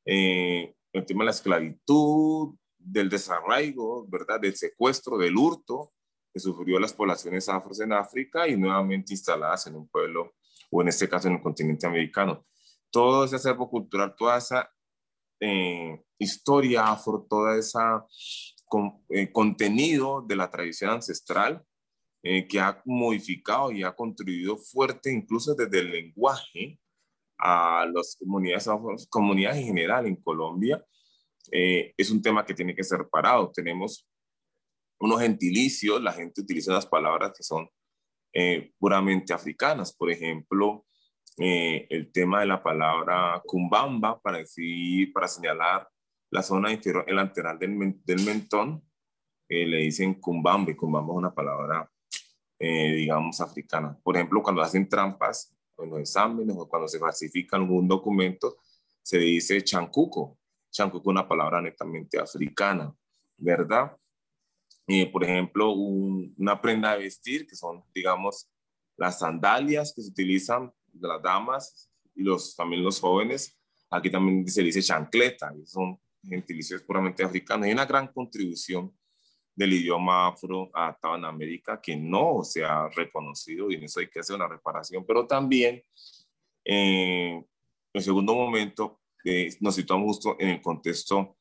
[0.05, 2.55] eh, el tema de la esclavitud,
[2.85, 4.41] del desarraigo, ¿verdad?
[4.41, 5.93] Del secuestro, del hurto
[6.33, 10.35] que sufrió las poblaciones afros en África y nuevamente instaladas en un pueblo
[10.73, 12.47] o en este caso en el continente americano.
[12.91, 14.71] Todo ese acervo cultural, toda esa
[15.39, 18.07] eh, historia afro, toda esa
[19.11, 21.63] eh, contenido de la tradición ancestral
[22.23, 26.81] eh, que ha modificado y ha contribuido fuerte incluso desde el lenguaje
[27.39, 28.67] a las comunidades,
[29.11, 30.83] comunidades en general en Colombia,
[31.51, 33.51] es un tema que tiene que ser parado.
[33.51, 34.09] Tenemos
[35.01, 37.69] unos gentilicios, la gente utiliza las palabras que son
[38.33, 39.93] eh, puramente africanas.
[39.95, 40.87] Por ejemplo,
[41.39, 45.89] eh, el tema de la palabra cumbamba para decir, para señalar
[46.31, 48.83] la zona inferior, el lateral del, del mentón,
[49.49, 50.77] eh, le dicen cumbambe.
[50.77, 51.91] Cumbamba es una palabra,
[52.59, 53.99] eh, digamos, africana.
[54.03, 58.57] Por ejemplo, cuando hacen trampas en los exámenes o cuando se falsifica algún documento,
[59.03, 60.39] se dice chancuco.
[60.71, 62.95] Chancuco es una palabra netamente africana,
[63.37, 63.95] ¿verdad?
[65.13, 68.51] Por ejemplo, una prenda de vestir, que son, digamos,
[68.97, 73.59] las sandalias que se utilizan de las damas y los, también los jóvenes.
[73.91, 77.67] Aquí también se dice chancleta, y son gentilicios puramente africanos.
[77.67, 78.93] Hay una gran contribución
[79.55, 84.09] del idioma afro adaptado en América que no se ha reconocido y en eso hay
[84.09, 85.83] que hacer una reparación, pero también
[86.65, 87.45] eh,
[87.93, 91.37] en segundo momento eh, nos situamos justo en el contexto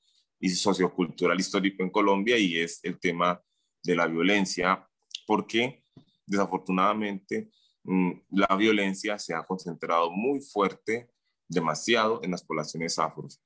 [0.50, 3.42] sociocultural histórico en Colombia y es el tema
[3.84, 4.88] de la violencia,
[5.26, 5.84] porque
[6.26, 7.50] desafortunadamente
[7.84, 11.10] mm, la violencia se ha concentrado muy fuerte,
[11.48, 13.42] demasiado en las poblaciones afros.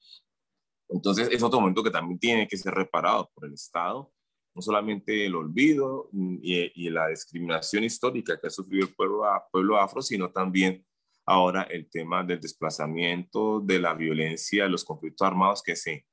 [0.88, 4.12] Entonces es otro momento que también tiene que ser reparado por el Estado,
[4.54, 9.78] no solamente el olvido mm, y, la discriminación histórica que ha sufrido el pueblo, pueblo
[9.78, 10.86] afro, sino también
[11.26, 16.06] ahora el tema del desplazamiento, de la violencia, los conflictos armados que se,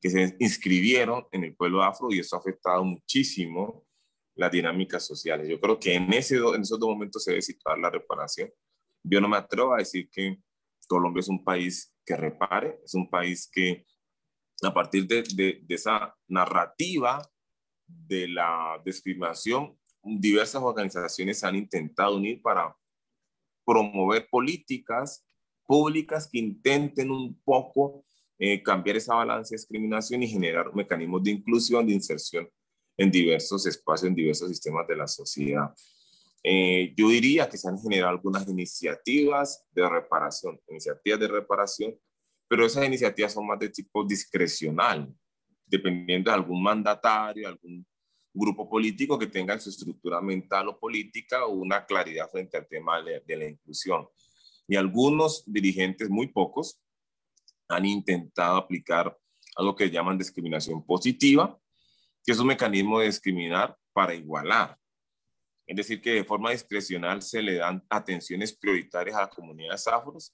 [0.00, 3.86] que se inscribieron en el pueblo afro y eso ha afectado muchísimo
[4.34, 5.48] las dinámicas sociales.
[5.48, 8.50] Yo creo que en, ese, en esos dos momentos se debe situar la reparación.
[9.02, 10.38] Yo no me atrevo a decir que
[10.86, 13.86] Colombia es un país que repare, es un país que
[14.62, 17.22] a partir de, de, de esa narrativa
[17.86, 22.76] de la discriminación, diversas organizaciones han intentado unir para
[23.64, 25.26] promover políticas
[25.66, 28.04] públicas que intenten un poco
[28.38, 32.48] eh, cambiar esa balanza de discriminación y generar mecanismos de inclusión, de inserción
[32.96, 35.74] en diversos espacios, en diversos sistemas de la sociedad.
[36.42, 41.98] Eh, yo diría que se han generado algunas iniciativas de reparación, iniciativas de reparación,
[42.48, 45.12] pero esas iniciativas son más de tipo discrecional,
[45.66, 47.84] dependiendo de algún mandatario, algún
[48.32, 53.02] grupo político que tenga en su estructura mental o política una claridad frente al tema
[53.02, 54.06] de, de la inclusión.
[54.68, 56.80] Y algunos dirigentes, muy pocos,
[57.68, 59.16] han intentado aplicar
[59.56, 61.58] algo que llaman discriminación positiva,
[62.24, 64.78] que es un mecanismo de discriminar para igualar.
[65.66, 70.32] Es decir, que de forma discrecional se le dan atenciones prioritarias a las comunidades afros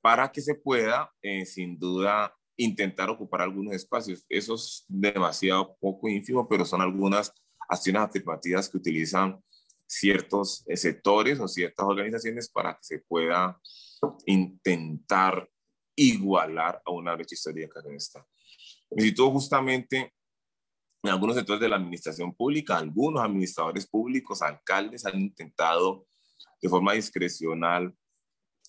[0.00, 4.24] para que se pueda, eh, sin duda, intentar ocupar algunos espacios.
[4.28, 7.32] Eso es demasiado poco ínfimo, pero son algunas
[7.68, 9.42] acciones afirmativas que utilizan
[9.86, 13.58] ciertos eh, sectores o ciertas organizaciones para que se pueda
[14.26, 15.48] intentar
[15.96, 18.24] igualar a una brecha histórica que está.
[18.90, 20.12] Y justamente
[21.02, 26.06] en algunos sectores de la administración pública, algunos administradores públicos, alcaldes han intentado
[26.60, 27.94] de forma discrecional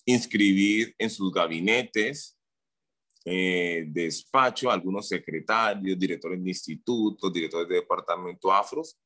[0.04, 2.38] inscribir en sus gabinetes
[3.24, 8.98] eh, despacho algunos secretarios, directores de institutos, directores de departamento afros,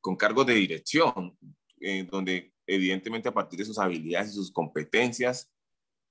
[0.00, 1.36] con cargos de dirección,
[1.80, 5.50] eh, donde evidentemente a partir de sus habilidades y sus competencias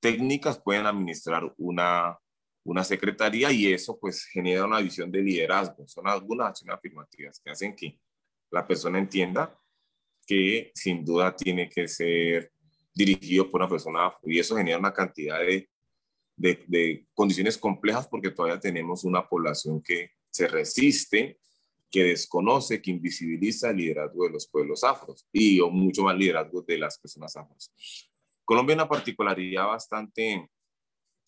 [0.03, 2.19] técnicas pueden administrar una,
[2.65, 5.87] una secretaría y eso pues genera una visión de liderazgo.
[5.87, 7.97] Son algunas acciones afirmativas que hacen que
[8.51, 9.57] la persona entienda
[10.27, 12.51] que sin duda tiene que ser
[12.93, 15.69] dirigido por una persona y eso genera una cantidad de,
[16.35, 21.39] de, de condiciones complejas porque todavía tenemos una población que se resiste,
[21.89, 26.61] que desconoce, que invisibiliza el liderazgo de los pueblos afros y o mucho más liderazgo
[26.61, 27.71] de las personas afros.
[28.53, 30.47] Colombia una particularidad bastante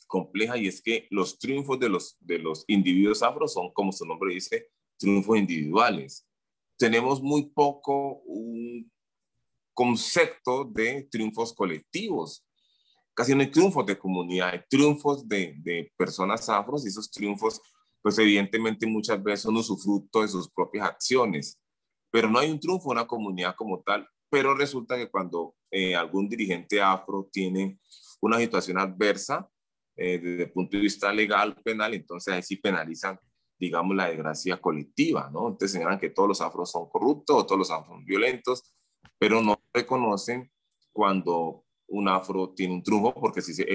[0.05, 4.05] compleja y es que los triunfos de los, de los individuos afro son, como su
[4.05, 6.27] nombre dice, triunfos individuales.
[6.77, 8.91] Tenemos muy poco un
[9.73, 12.45] concepto de triunfos colectivos.
[13.15, 17.59] Casi no hay triunfos de comunidad, hay triunfos de, de personas afros y esos triunfos,
[18.03, 21.59] pues evidentemente muchas veces son usufructo de sus propias acciones,
[22.11, 24.07] pero no hay un triunfo de una comunidad como tal.
[24.29, 27.79] Pero resulta que cuando eh, algún dirigente afro tiene
[28.21, 29.45] una situación adversa,
[29.97, 33.19] eh, desde el punto de vista legal, penal, entonces ahí sí penalizan,
[33.59, 35.49] digamos, la desgracia colectiva, ¿no?
[35.49, 38.73] Entonces señalan que todos los afros son corruptos o todos los afros son violentos,
[39.19, 40.49] pero no reconocen
[40.93, 43.65] cuando un afro tiene un triunfo, porque si se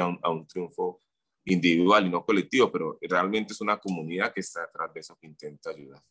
[0.00, 1.02] a un, a un triunfo
[1.44, 5.26] individual y no colectivo, pero realmente es una comunidad que está detrás de eso que
[5.26, 6.02] intenta ayudar.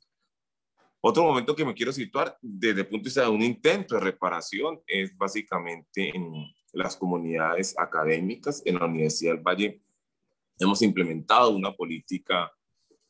[1.03, 4.01] Otro momento que me quiero situar desde el punto de vista de un intento de
[4.01, 8.61] reparación es básicamente en las comunidades académicas.
[8.65, 9.81] En la Universidad del Valle
[10.59, 12.51] hemos implementado una política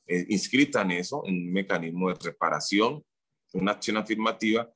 [0.08, 3.04] eh, inscrita en eso, en un mecanismo de reparación,
[3.52, 4.72] una acción afirmativa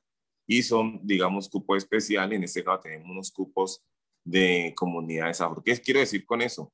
[0.46, 2.36] y son, digamos, cupos especiales.
[2.36, 3.82] En este caso tenemos unos cupos
[4.24, 5.62] de comunidades afro.
[5.62, 6.70] ¿Qué quiero decir con eso?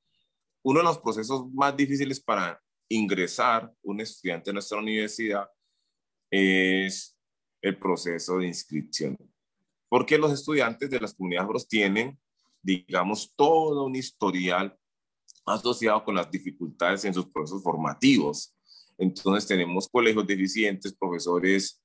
[0.62, 5.48] Uno de los procesos más difíciles para ingresar un estudiante a nuestra universidad
[6.32, 7.16] es
[7.60, 9.16] el proceso de inscripción.
[9.88, 12.18] Porque los estudiantes de las comunidades afro tienen,
[12.62, 14.76] digamos, todo un historial
[15.44, 18.56] asociado con las dificultades en sus procesos formativos.
[18.96, 21.82] Entonces tenemos colegios deficientes, profesores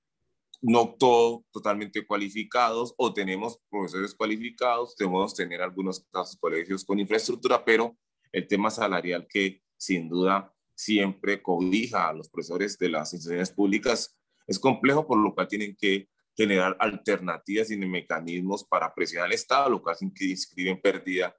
[0.62, 7.64] no todos totalmente cualificados o tenemos profesores cualificados, debemos tener algunos casos colegios con infraestructura,
[7.64, 7.96] pero
[8.32, 14.18] el tema salarial que sin duda siempre cobija a los profesores de las instituciones públicas
[14.48, 19.70] es complejo, por lo cual tienen que generar alternativas y mecanismos para presionar al Estado,
[19.70, 21.36] lo cual inscriben pérdida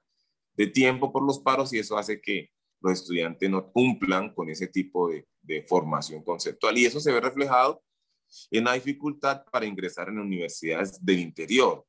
[0.53, 2.51] de tiempo por los paros y eso hace que
[2.81, 6.77] los estudiantes no cumplan con ese tipo de, de formación conceptual.
[6.77, 7.81] Y eso se ve reflejado
[8.51, 11.85] en la dificultad para ingresar en universidades del interior,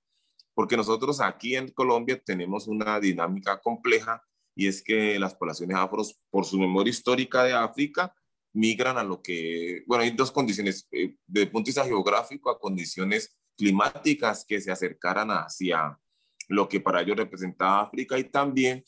[0.55, 4.23] porque nosotros aquí en Colombia tenemos una dinámica compleja
[4.55, 8.15] y es que las poblaciones afros, por su memoria histórica de África,
[8.53, 12.51] migran a lo que, bueno, hay dos condiciones, eh, desde el punto de vista geográfico,
[12.51, 15.99] a condiciones climáticas que se acercaran hacia
[16.49, 18.83] lo que para ellos representaba África y también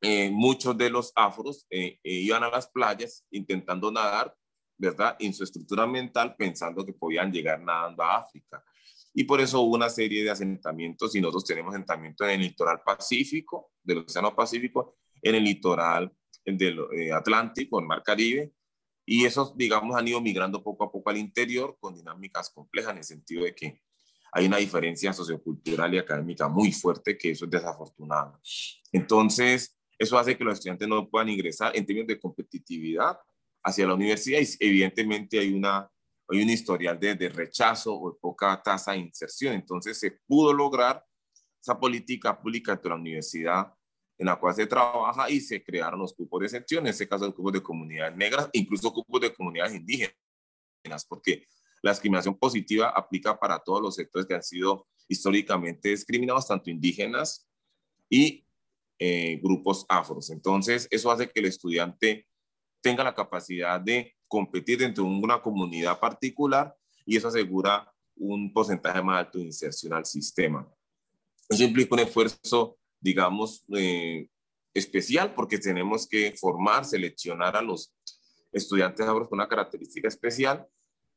[0.00, 4.34] eh, muchos de los afros eh, iban a las playas intentando nadar
[4.78, 5.16] ¿verdad?
[5.18, 8.64] En su estructura mental pensando que podían llegar nadando a África.
[9.12, 12.80] Y por eso hubo una serie de asentamientos y nosotros tenemos asentamientos en el litoral
[12.84, 16.12] pacífico, del Océano Pacífico, en el litoral
[16.56, 18.52] del eh, Atlántico, el Mar Caribe,
[19.04, 22.98] y esos, digamos, han ido migrando poco a poco al interior con dinámicas complejas en
[22.98, 23.80] el sentido de que
[24.32, 28.38] hay una diferencia sociocultural y académica muy fuerte que eso es desafortunado.
[28.92, 33.18] Entonces, eso hace que los estudiantes no puedan ingresar en términos de competitividad
[33.62, 35.90] hacia la universidad y evidentemente hay, una,
[36.28, 39.54] hay un historial de, de rechazo o de poca tasa de inserción.
[39.54, 41.02] Entonces se pudo lograr
[41.60, 43.74] esa política pública de la universidad
[44.18, 47.26] en la cual se trabaja y se crearon los cupos de excepción, en este caso
[47.26, 51.46] los cupos de comunidades negras, incluso cupos de comunidades indígenas, porque
[51.82, 57.48] la discriminación positiva aplica para todos los sectores que han sido históricamente discriminados, tanto indígenas
[58.10, 58.44] y
[58.98, 60.30] eh, grupos afros.
[60.30, 62.26] Entonces, eso hace que el estudiante
[62.80, 66.74] tenga la capacidad de competir dentro de una comunidad particular
[67.06, 70.68] y eso asegura un porcentaje más alto de inserción al sistema.
[71.48, 74.28] Eso implica un esfuerzo, digamos, eh,
[74.74, 77.94] especial porque tenemos que formar, seleccionar a los
[78.52, 80.66] estudiantes con una característica especial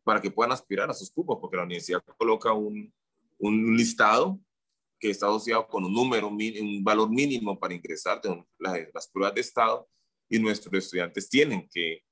[0.03, 2.93] para que puedan aspirar a sus cupos, porque la universidad coloca un,
[3.39, 4.39] un listado
[4.99, 9.35] que está asociado con un número, un valor mínimo para ingresar de las, las pruebas
[9.35, 9.89] de estado
[10.29, 12.03] y nuestros estudiantes tienen que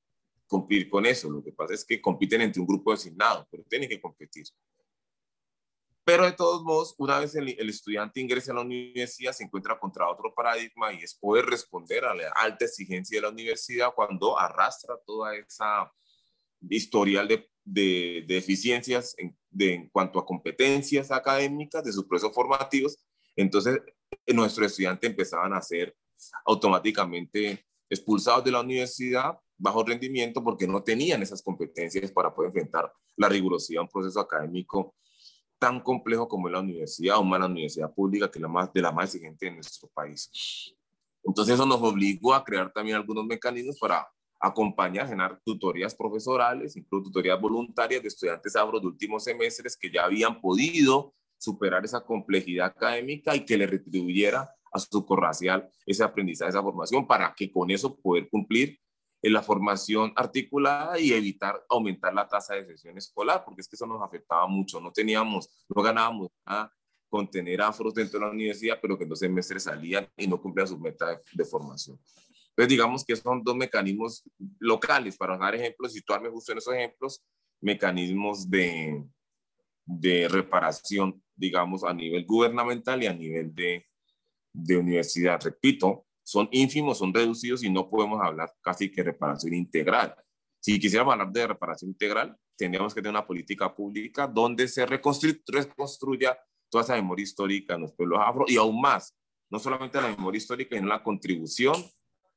[0.48, 1.30] cumplir con eso.
[1.30, 4.46] Lo que pasa es que compiten entre un grupo designado, pero tienen que competir.
[6.10, 10.10] Pero de todos modos, una vez el, estudiante ingresa a la universidad, se encuentra contra
[10.10, 14.96] otro paradigma y es poder responder a la alta exigencia de la universidad cuando arrastra
[15.06, 15.94] toda esa
[16.68, 22.98] historial de, de, deficiencias en, de, en cuanto a competencias académicas de sus procesos formativos.
[23.36, 23.80] Entonces,
[24.34, 25.96] nuestros estudiantes empezaban a ser
[26.44, 32.92] automáticamente expulsados de la universidad bajo rendimiento porque no tenían esas competencias para poder enfrentar
[33.16, 34.96] la rigurosidad de un proceso académico
[35.60, 38.82] tan complejo como es la universidad, más la universidad pública, que es la más, de
[38.82, 40.74] la más exigente de nuestro país.
[41.24, 44.08] Entonces eso nos obligó a crear también algunos mecanismos para
[44.40, 50.06] acompañar, generar tutorías profesorales, incluso tutorías voluntarias de estudiantes afro de últimos semestres que ya
[50.06, 56.50] habían podido superar esa complejidad académica y que le retribuyera a su corracial ese aprendizaje,
[56.50, 58.80] esa formación, para que con eso poder cumplir
[59.22, 63.76] en la formación articulada y evitar aumentar la tasa de sesión escolar, porque es que
[63.76, 64.80] eso nos afectaba mucho.
[64.80, 66.74] No teníamos, no ganábamos nada
[67.10, 70.42] con tener afros dentro de la universidad, pero que en dos semestres salían y no
[70.42, 72.00] cumplían su meta de, formación.
[72.50, 74.24] Entonces, digamos que son dos mecanismos
[74.60, 77.24] locales, para dar ejemplos, situarme justo en esos ejemplos,
[77.62, 79.04] mecanismos de,
[79.86, 83.86] de reparación, digamos, a nivel gubernamental y a nivel de,
[84.54, 90.16] de universidad, repito, son ínfimos, son reducidos y no podemos hablar casi que reparación integral.
[90.60, 96.38] Si quisiéramos hablar de reparación integral, tendríamos que tener una política pública donde se reconstruya
[96.70, 99.18] toda esa memoria histórica en los pueblos afro y aún más,
[99.50, 101.76] no solamente la memoria histórica, sino la contribución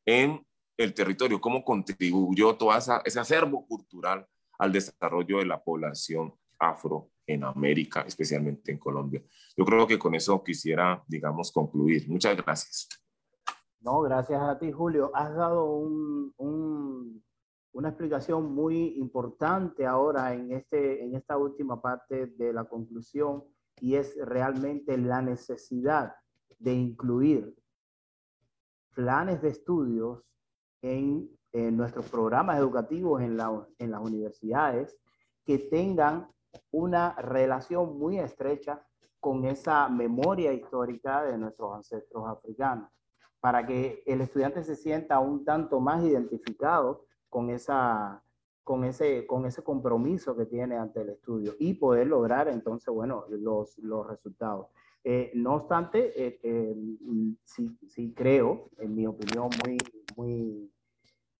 [0.06, 0.42] en
[0.78, 4.26] el territorio, cómo contribuyó todo ese acervo cultural
[4.58, 9.22] al desarrollo de la población afro en América, especialmente en Colombia.
[9.54, 12.08] Yo creo que con eso quisiera, digamos, concluir.
[12.08, 12.88] Muchas gracias.
[13.82, 15.10] No, gracias a ti, Julio.
[15.12, 15.74] Has dado
[16.36, 23.44] una explicación muy importante ahora en, este, en esta última parte de la conclusión
[23.80, 26.14] y es realmente la necesidad
[26.58, 27.56] de incluir
[28.94, 30.22] planes de estudios
[30.82, 34.98] en, nuestros programas educativos en las universidades
[35.44, 36.30] que tengan
[36.70, 38.82] una relación muy estrecha
[39.20, 42.90] con esa memoria histórica de nuestros ancestros africanos,
[43.42, 48.22] para que el estudiante se sienta un tanto más identificado con, esa,
[48.62, 53.24] con, ese, con ese compromiso que tiene ante el estudio y poder lograr entonces, bueno,
[53.30, 54.68] los, los resultados.
[55.02, 56.76] Eh, no obstante, eh, eh,
[57.44, 59.76] sí, sí, creo, en mi opinión muy,
[60.16, 60.72] muy,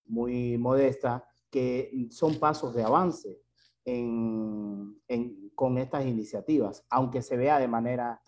[0.07, 3.41] muy modesta, que son pasos de avance
[3.85, 8.21] en, en, con estas iniciativas, aunque se vea de manera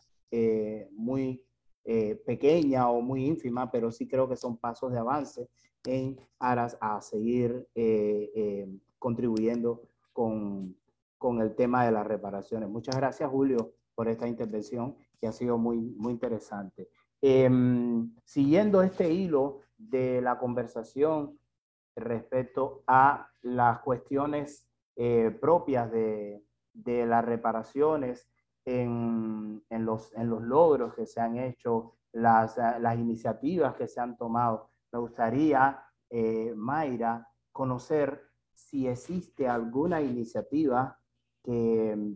[0.92, 1.43] muy
[1.84, 5.48] pequeña o muy ínfima, pero sí creo que son pasos de avance
[5.84, 7.68] en aras a seguir
[8.98, 9.82] contribuyendo
[10.12, 10.74] con,
[11.18, 12.68] con el tema de las reparaciones.
[12.68, 16.90] Muchas gracias, Julio, por esta intervención que ha sido muy, muy interesante.
[17.22, 21.38] Em, siguiendo este hilo de la conversación
[21.96, 28.28] respecto a las cuestiones eh, propias de, de, las reparaciones
[28.64, 34.16] en, los, en los logros que se han hecho, las, las iniciativas que se han
[34.16, 34.70] tomado.
[34.92, 40.98] Me gustaría, eh, Mayra, conocer si existe alguna iniciativa
[41.42, 42.14] que,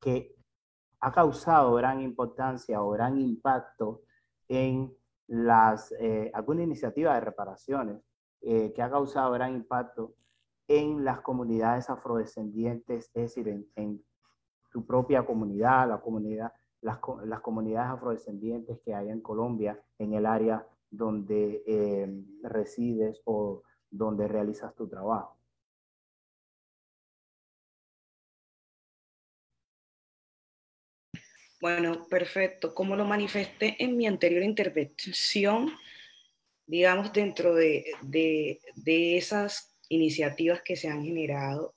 [0.00, 0.36] que
[1.00, 4.02] ha causado gran importancia o gran impacto
[4.48, 4.96] en
[5.28, 8.02] las, eh, alguna iniciativa de reparaciones
[8.40, 10.14] eh, que ha causado gran impacto
[10.68, 14.04] en las comunidades afrodescendientes, es decir, en
[14.76, 16.52] tu propia comunidad, la comunidad,
[16.82, 22.06] las, las, comunidades afrodescendientes que hay en Colombia, en el área donde eh,
[22.42, 25.38] resides o donde realizas tu trabajo.
[31.58, 32.74] Bueno, perfecto.
[32.74, 35.72] Como lo manifesté en mi anterior intervención,
[36.66, 41.74] digamos, dentro de, esas iniciativas que se han generado,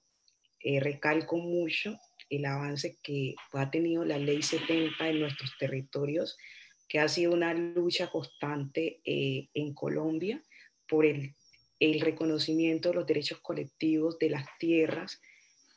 [0.60, 1.98] eh, recalco mucho
[2.30, 6.38] el avance que ha tenido la ley 70 en nuestros territorios,
[6.88, 10.44] que ha sido una lucha constante eh, en Colombia
[10.88, 11.36] por el,
[11.80, 15.22] el reconocimiento de los derechos colectivos de las tierras,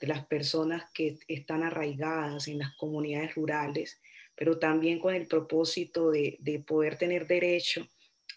[0.01, 4.01] de las personas que están arraigadas en las comunidades rurales,
[4.35, 7.87] pero también con el propósito de, poder tener derecho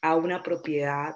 [0.02, 1.16] a una propiedad,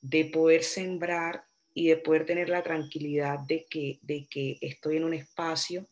[0.00, 5.04] de poder sembrar y de poder tener la tranquilidad de que, de que estoy en
[5.04, 5.86] un espacio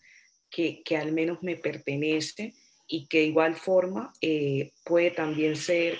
[0.50, 2.54] que, al menos me pertenece
[2.86, 5.98] y que de igual forma eh, puede también ser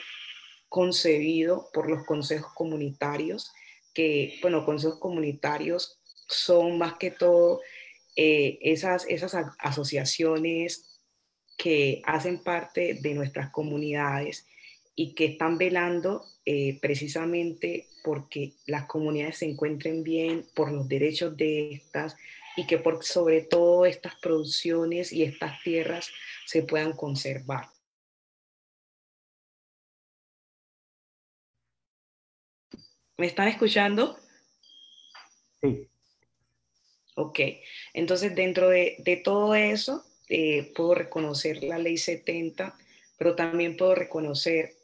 [0.68, 3.52] concebido por los consejos comunitarios,
[3.94, 7.60] que, bueno, consejos comunitarios son más que todo
[8.16, 11.00] eh, esas, esas asociaciones
[11.56, 14.46] que hacen parte de nuestras comunidades
[14.94, 21.36] y que están velando eh, precisamente porque las comunidades se encuentren bien, por los derechos
[21.36, 22.16] de estas
[22.58, 26.10] y que por sobre todo estas producciones y estas tierras
[26.44, 27.68] se puedan conservar.
[33.16, 34.18] ¿Me están escuchando?
[35.60, 35.88] Sí.
[37.14, 37.38] Ok,
[37.94, 42.76] entonces dentro de, todo eso eh, puedo reconocer la ley 70,
[43.18, 44.74] pero también puedo reconocer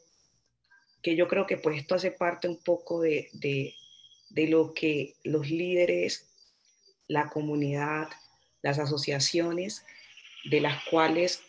[1.03, 5.49] que yo creo que pues esto hace parte un poco de, de lo que los
[5.49, 6.34] líderes,
[7.07, 8.09] la comunidad,
[8.61, 9.85] las asociaciones
[10.45, 11.41] de las cuales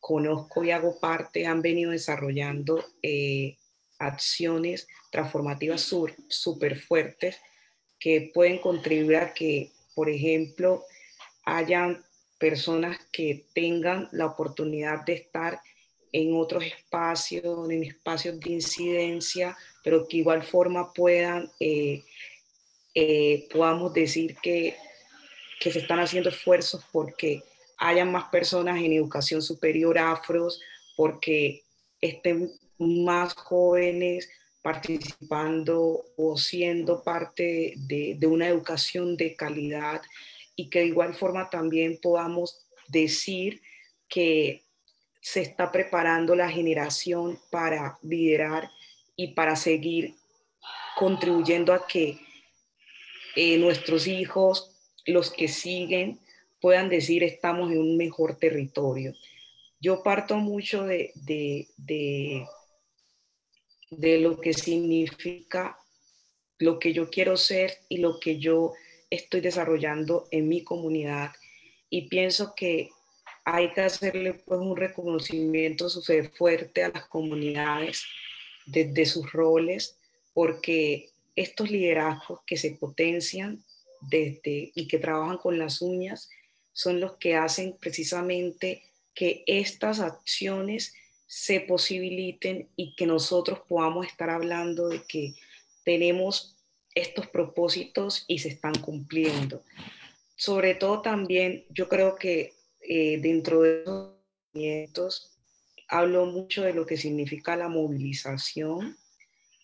[0.00, 3.56] conozco y hago parte han venido desarrollando eh,
[3.98, 5.80] acciones transformativas
[6.28, 7.38] súper fuertes
[7.98, 10.84] que pueden contribuir a que por ejemplo,
[11.44, 12.04] hayan
[12.38, 15.60] personas que tengan la oportunidad de estar
[16.12, 22.02] en otros espacios, en espacios de incidencia, pero que igual forma puedan, eh,
[22.94, 24.76] eh, podamos decir que,
[25.62, 27.44] que se están haciendo esfuerzos porque
[27.78, 30.60] hayan más personas en educación superior afros,
[30.96, 31.62] porque
[32.00, 34.28] estén más jóvenes
[34.60, 40.02] participando o siendo parte de, una educación de calidad
[40.56, 43.62] y que de igual forma también podamos decir
[44.08, 44.64] que
[45.20, 48.68] se está preparando la generación para liderar
[49.14, 50.16] y para seguir
[50.96, 52.18] contribuyendo a que
[53.36, 54.71] eh, nuestros hijos,
[55.06, 56.20] los que siguen,
[56.60, 59.14] puedan decir estamos en un mejor territorio.
[59.80, 61.12] Yo parto mucho de
[63.92, 65.78] de lo que significa
[66.58, 68.72] lo que yo quiero ser y lo que yo
[69.10, 71.32] estoy desarrollando en mi comunidad.
[71.90, 72.88] Y pienso que
[73.44, 75.88] hay que hacerle pues un reconocimiento
[76.34, 78.04] fuerte a las comunidades
[78.64, 79.98] desde sus roles,
[80.32, 83.62] porque estos liderazgos que se potencian
[84.08, 86.30] desde y que trabajan con las uñas
[86.72, 88.82] son los que hacen precisamente
[89.14, 90.94] que estas acciones
[91.26, 95.34] se posibiliten y que nosotros podamos estar hablando de que
[95.84, 96.56] tenemos
[96.94, 99.62] estos propósitos y se están cumpliendo.
[100.36, 104.14] Sobre todo también yo creo que eh, dentro de esos
[104.52, 105.32] movimientos
[105.88, 108.96] hablo mucho de lo que significa la movilización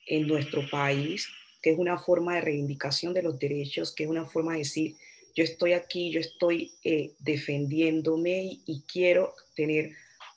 [0.06, 1.28] en nuestro país,
[1.70, 4.96] es una forma de reivindicación de los derechos, que es una forma de decir,
[5.34, 9.92] yo estoy aquí, yo estoy eh, defendiéndome y, quiero tener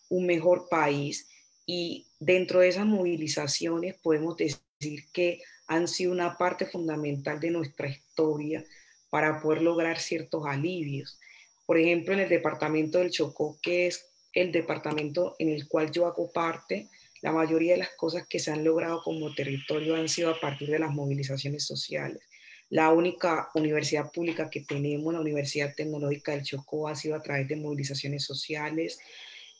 [0.09, 1.27] un mejor país.
[1.65, 7.87] Y dentro de esas movilizaciones podemos decir que han sido una parte fundamental de nuestra
[7.87, 8.63] historia
[9.09, 11.19] para poder lograr ciertos alivios.
[11.65, 16.05] Por ejemplo, en el departamento del Chocó, que es el departamento en el cual yo
[16.05, 16.89] hago parte,
[17.21, 20.69] la mayoría de las cosas que se han logrado como territorio han sido a partir
[20.69, 22.21] de las movilizaciones sociales.
[22.69, 27.47] La única universidad pública que tenemos, la Universidad Tecnológica del Chocó, ha sido a través
[27.47, 28.99] de movilizaciones sociales.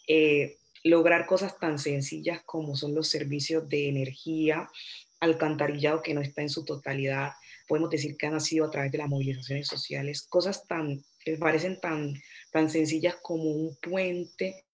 [0.07, 4.69] Eh, lograr cosas tan sencillas como son los servicios de energía,
[5.19, 7.33] alcantarillado que no está en su totalidad,
[7.67, 11.79] podemos decir que han sido a través de las movilizaciones sociales, cosas tan que parecen
[11.79, 12.15] tan,
[12.51, 14.65] tan sencillas como un puente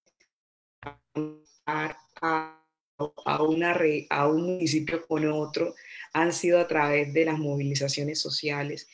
[1.66, 2.67] a,
[2.98, 3.78] una
[4.10, 5.76] a un municipio con otro,
[6.14, 8.88] han sido a través de las movilizaciones sociales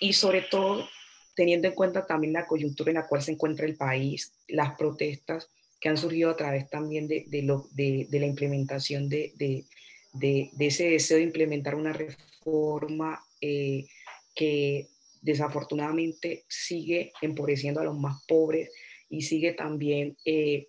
[0.00, 0.88] y sobre todo
[1.36, 5.48] teniendo en cuenta también la coyuntura en la cual se encuentra el país, las protestas
[5.80, 10.50] que han surgido a través también de, de, lo, de, de la implementación de, de,
[10.58, 13.86] ese deseo de implementar una reforma eh,
[14.34, 14.88] que
[15.22, 18.70] desafortunadamente sigue empobreciendo a los más pobres
[19.08, 20.68] y sigue también eh,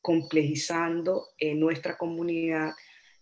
[0.00, 2.72] complejizando en nuestra comunidad.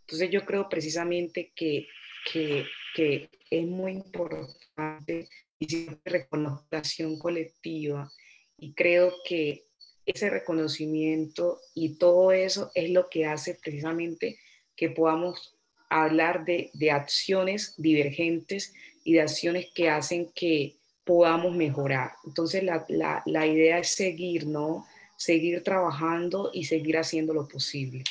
[0.01, 1.89] Entonces yo creo precisamente que
[2.33, 8.11] que, que es muy importante y siempre reconocimiento colectiva
[8.57, 9.65] y creo que
[10.07, 14.39] ese reconocimiento y todo eso es lo que hace precisamente
[14.77, 15.55] que podamos
[15.91, 18.75] hablar de, de, acciones divergentes
[19.05, 22.13] y de acciones que hacen que podamos mejorar.
[22.25, 24.87] Entonces la, la, la idea es seguir, ¿no?
[25.19, 28.05] Seguir trabajando y seguir haciendo lo posible.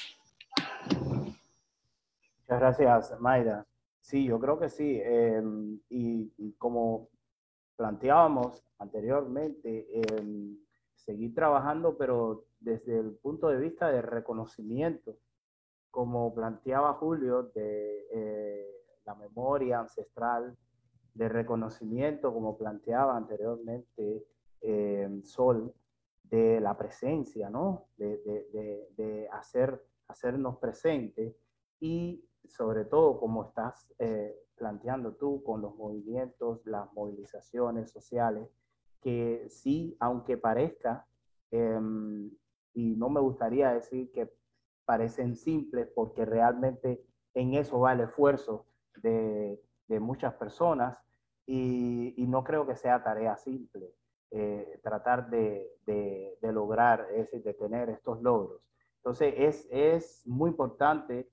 [2.49, 3.65] Muchas gracias, Mayra.
[4.01, 4.99] Sí, yo creo que sí.
[5.01, 7.07] Em, y, como
[7.77, 10.57] planteábamos anteriormente, em,
[10.95, 15.17] seguir trabajando, pero desde el punto de vista de reconocimiento,
[15.89, 18.67] como planteaba Julio, de eh,
[19.05, 20.57] la memoria ancestral,
[21.13, 24.25] de reconocimiento, como planteaba anteriormente
[24.59, 25.73] em, Sol,
[26.29, 27.87] de la presencia, ¿no?
[27.97, 31.35] De, de, de hacer, hacernos presentes
[31.79, 38.49] y sobre todo como estás eh, planteando tú con los movimientos, las movilizaciones sociales,
[39.01, 41.05] que sí, aunque parezca,
[41.51, 42.31] em,
[42.73, 44.31] y no me gustaría decir que
[44.85, 47.03] parecen simples, porque realmente
[47.33, 48.65] en eso va el esfuerzo
[49.01, 50.97] de, de muchas personas
[51.45, 53.93] y, y, no creo que sea tarea simple
[54.31, 58.61] eh, tratar de, de, de lograr, es de tener estos logros.
[58.97, 61.29] Entonces es, es muy importante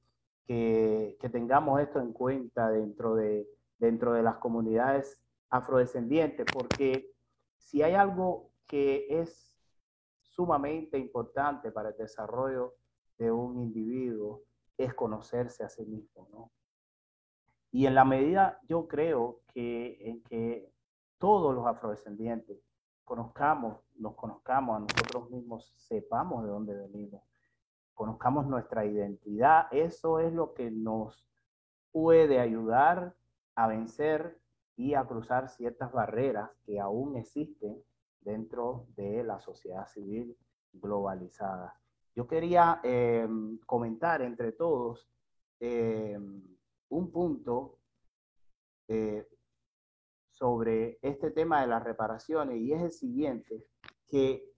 [0.47, 5.21] que, tengamos esto en cuenta dentro de, dentro de las comunidades
[5.51, 7.11] afrodescendientes, porque
[7.57, 9.59] si hay algo que es
[10.21, 12.75] sumamente importante para el desarrollo
[13.19, 14.43] de un individuo,
[14.77, 16.53] es conocerse a sí mismo, ¿no?
[17.71, 20.73] Y en la medida, yo creo que, en que
[21.19, 22.59] todos los afrodescendientes
[23.05, 27.23] conozcamos, nos conozcamos a nosotros mismos, sepamos de dónde venimos,
[27.95, 31.27] conozcamos nuestra identidad, eso es lo que nos
[31.93, 33.15] puede ayudar
[33.55, 34.39] a vencer
[34.77, 37.83] y a cruzar ciertas barreras que aún existen
[38.21, 40.37] dentro de la sociedad civil
[40.73, 41.79] globalizada.
[42.17, 43.29] Yo quería eh,
[43.67, 45.09] comentar entre todos
[45.61, 46.19] eh,
[46.89, 47.79] un punto
[48.89, 49.27] eh,
[50.35, 53.65] sobre este tema de las reparaciones y es el siguiente,
[54.09, 54.53] que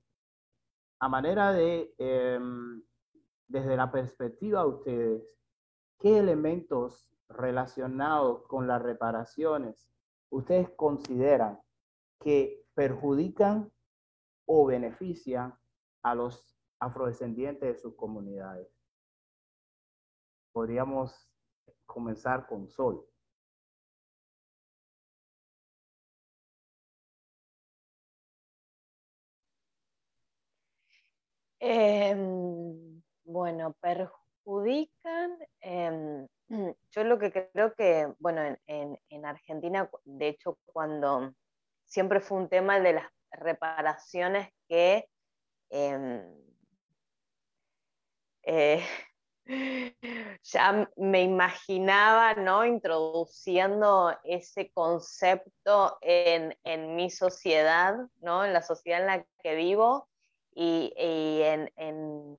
[0.99, 1.95] a manera de
[3.49, 5.39] desde la perspectiva de ustedes,
[5.99, 9.89] ¿qué elementos relacionados con las reparaciones
[10.31, 11.61] ustedes consideran
[12.21, 13.71] que perjudican
[14.47, 15.57] o benefician
[16.03, 18.69] a los afrodescendientes de sus comunidades?
[20.53, 21.31] Podríamos
[21.85, 23.07] comenzar con Sol.
[31.59, 35.39] Em, bueno, perjudican.
[35.61, 36.27] Em,
[36.91, 41.35] yo lo que creo que, bueno, en, Argentina, de hecho, cuando
[41.85, 45.09] siempre fue un tema el de las reparaciones que
[45.71, 46.23] em,
[48.43, 48.85] eh,
[50.43, 52.65] ya me imaginaba, ¿no?
[52.65, 56.55] Introduciendo ese concepto en,
[56.97, 58.45] mi sociedad, ¿no?
[58.45, 60.09] En la sociedad en la que vivo
[60.57, 62.39] y, en,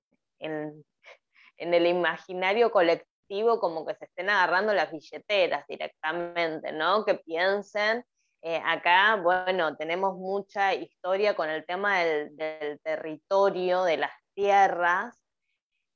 [1.57, 7.05] el imaginario colectivo como que se estén agarrando las billeteras directamente, ¿no?
[7.05, 8.03] Que piensen,
[8.41, 15.17] eh, acá, bueno, tenemos mucha historia con el tema del territorio, de las tierras,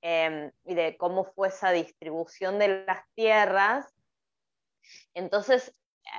[0.04, 3.94] Em, y de cómo fue esa distribución de las tierras.
[5.14, 5.76] Entonces,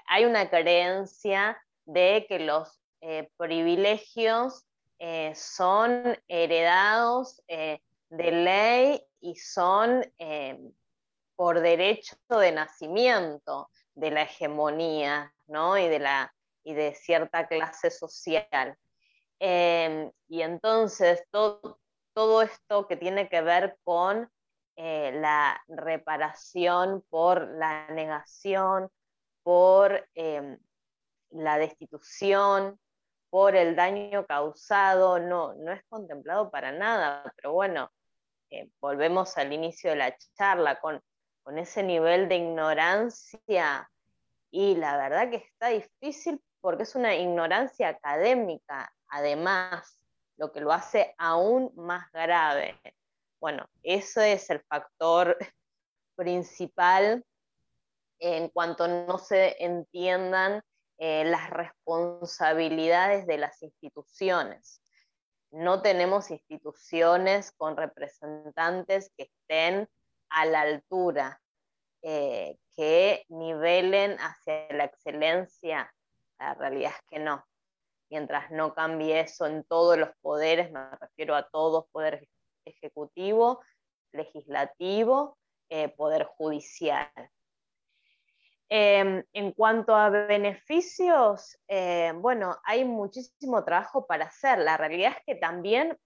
[0.06, 4.64] hay una creencia de que los eh, privilegios
[5.04, 10.04] eh, son heredados eh, de ley y son
[11.34, 15.76] por derecho de nacimiento de la hegemonía ¿no?
[15.76, 16.32] y, de la,
[16.62, 18.76] y de cierta clase social.
[19.40, 21.80] Em, y entonces todo,
[22.14, 24.30] todo esto que tiene que ver con
[24.76, 28.88] eh, la reparación por la negación,
[29.42, 30.58] por em,
[31.30, 32.78] la destitución,
[33.32, 37.90] por el daño causado, no, no es contemplado para nada, pero bueno,
[38.50, 41.00] eh, volvemos al inicio de la charla con,
[41.42, 43.90] con ese nivel de ignorancia
[44.50, 49.96] y la verdad que está difícil porque es una ignorancia académica, además,
[50.36, 52.78] lo que lo hace aún más grave.
[53.40, 55.38] Bueno, ese es el factor
[56.16, 57.24] principal
[58.18, 60.62] en cuanto no se entiendan
[61.04, 64.80] eh, las responsabilidades de las instituciones.
[65.50, 69.88] No tenemos instituciones con representantes que estén
[70.28, 71.42] a la altura,
[72.02, 75.92] eh, que nivelen hacia la excelencia.
[76.38, 77.44] La realidad es que no
[78.08, 82.28] mientras no cambie eso en todos los poderes, me refiero a todos, poder
[82.64, 83.60] ejecutivo,
[84.12, 85.36] legislativo,
[85.68, 87.10] eh, poder judicial.
[88.74, 94.60] Em, en cuanto a beneficios, eh, bueno, hay muchísimo trabajo para hacer.
[94.60, 95.98] La realidad es que también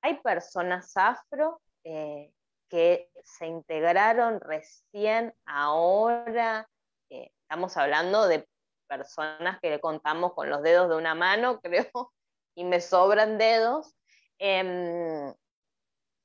[0.00, 2.32] hay personas afro eh,
[2.68, 6.68] que se integraron recién ahora.
[7.08, 8.48] estamos hablando de
[8.86, 11.60] personas que le contamos con los dedos de una mano,
[11.90, 12.12] creo,
[12.54, 13.96] y me sobran dedos,
[14.38, 15.34] em,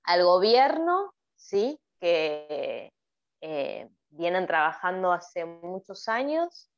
[0.04, 1.82] al gobierno, ¿sí?
[2.00, 2.93] que
[3.41, 6.70] eh, vienen trabajando hace muchos años,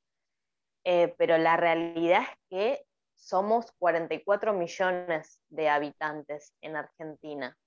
[0.84, 2.86] eh, pero la realidad es que
[3.16, 7.58] somos 44 millones de habitantes en Argentina.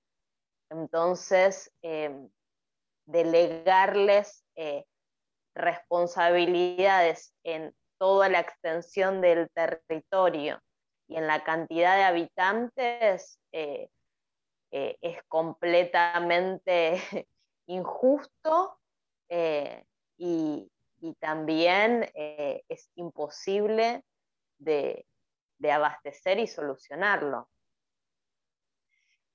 [0.69, 2.29] Entonces, em,
[3.05, 4.85] delegarles eh,
[5.55, 10.61] responsabilidades en toda la extensión del territorio
[11.07, 13.89] y en la cantidad de habitantes eh,
[14.71, 17.01] eh, es completamente
[17.67, 18.79] injusto
[19.35, 19.83] eh,
[20.17, 20.69] y,
[21.19, 24.05] también es imposible
[24.57, 25.05] de,
[25.69, 27.49] abastecer y solucionarlo.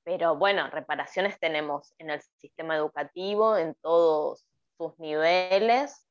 [0.02, 4.46] Pero bueno, reparaciones tenemos en el sistema educativo, en todos
[4.78, 6.06] sus niveles,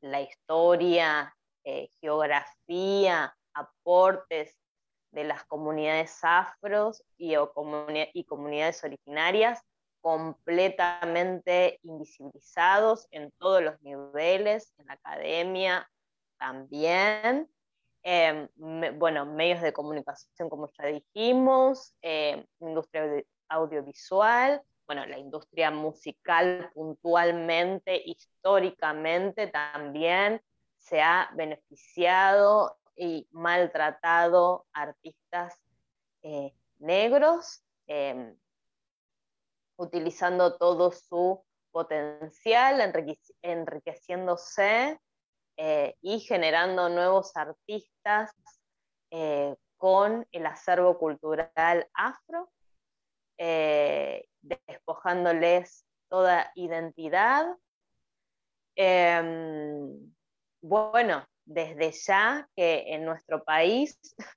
[0.00, 1.34] la historia
[1.64, 4.56] eh, geografía, aportes
[5.10, 7.34] de las comunidades afros y,
[8.14, 9.62] y comunidades originarias
[10.00, 15.90] completamente invisibilizados en todos los niveles, en la academia
[16.38, 17.48] también.
[18.02, 18.48] Em,
[18.98, 28.02] bueno, medios de comunicación, como ya dijimos, eh, industria audiovisual, bueno, la industria musical puntualmente,
[28.04, 30.42] históricamente también,
[30.78, 35.60] se ha beneficiado y maltratado artistas
[36.22, 38.36] eh, negros, em,
[39.80, 42.80] utilizando todo su potencial,
[43.42, 45.00] enriqueciéndose
[45.56, 48.32] eh, y generando nuevos artistas
[49.10, 52.50] eh, con el acervo cultural afro,
[54.42, 57.56] despojándoles toda identidad.
[58.76, 60.12] Em,
[60.60, 63.98] bueno, desde ya que en nuestro país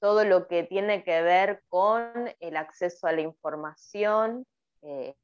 [0.00, 4.46] todo lo que tiene que ver con el acceso a la información,
[4.82, 5.14] eh,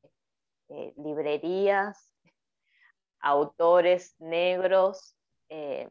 [0.69, 2.11] eh, librerías,
[3.21, 5.17] autores negros,
[5.49, 5.91] eh,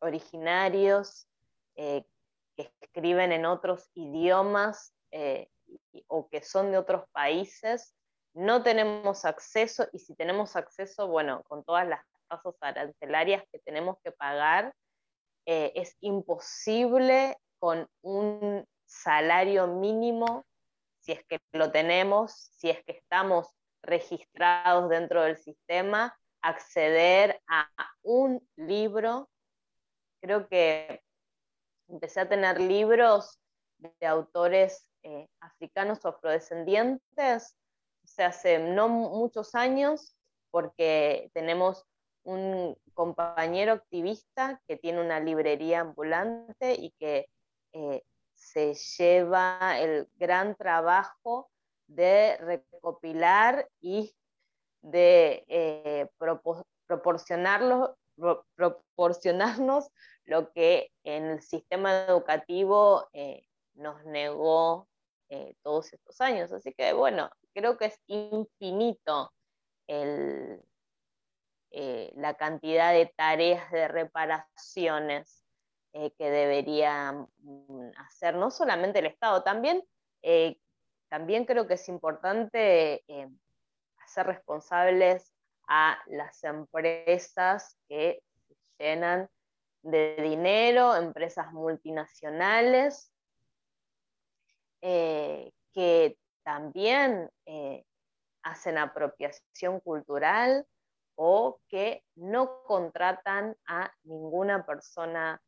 [0.00, 1.28] originarios,
[1.74, 4.94] que escriben en otros idiomas,
[6.06, 7.94] o que son de otros países,
[8.32, 13.98] no tenemos acceso y si tenemos acceso, bueno, con todas las tasas arancelarias que tenemos
[14.02, 14.74] que pagar,
[15.44, 20.46] es imposible con un salario mínimo,
[21.06, 27.70] si es que lo tenemos, si es que estamos registrados dentro del sistema, acceder a
[28.02, 29.30] un libro.
[30.20, 31.00] Creo que
[31.86, 33.38] empecé a tener libros
[33.78, 37.56] de autores eh, africanos o afrodescendientes,
[38.04, 40.16] se hace no muchos años,
[40.50, 41.86] porque tenemos
[42.24, 47.28] un compañero activista que tiene una librería ambulante y que
[47.74, 48.02] eh,
[48.36, 51.50] se lleva el gran trabajo
[51.88, 54.14] de recopilar y
[54.82, 57.90] de eh, proporcionarnos
[60.24, 64.88] lo que en el sistema educativo eh, nos negó
[65.28, 66.52] eh, todos estos años.
[66.52, 69.32] Así que bueno, creo que es infinito
[71.70, 75.45] la cantidad de tareas de reparaciones
[76.18, 79.82] que debería mm, hacer no solamente el Estado, también
[81.08, 83.28] también creo que es importante eh,
[83.98, 85.32] hacer responsables
[85.68, 89.28] a las empresas que se llenan
[89.82, 93.12] de dinero, empresas multinacionales,
[94.82, 97.84] eh, que también eh,
[98.42, 100.66] hacen apropiación cultural
[101.16, 105.40] o que no contratan a ninguna persona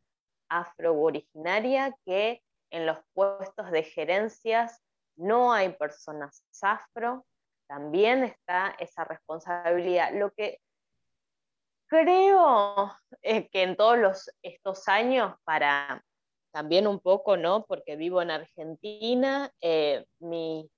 [0.48, 4.82] afro-originaria que en los puestos de gerencias
[5.16, 7.24] no hay personas afro,
[7.66, 10.12] también está esa responsabilidad.
[10.12, 10.60] Lo que
[11.88, 12.92] creo
[13.22, 16.04] que en todos estos años, para
[16.50, 17.64] también un poco, ¿no?
[17.66, 20.70] Porque vivo en Argentina, eh, mi,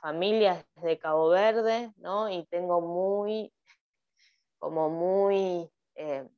[0.00, 2.30] familia es de Cabo Verde, ¿no?
[2.30, 3.52] Y tengo muy,
[4.60, 6.28] como muy, eh,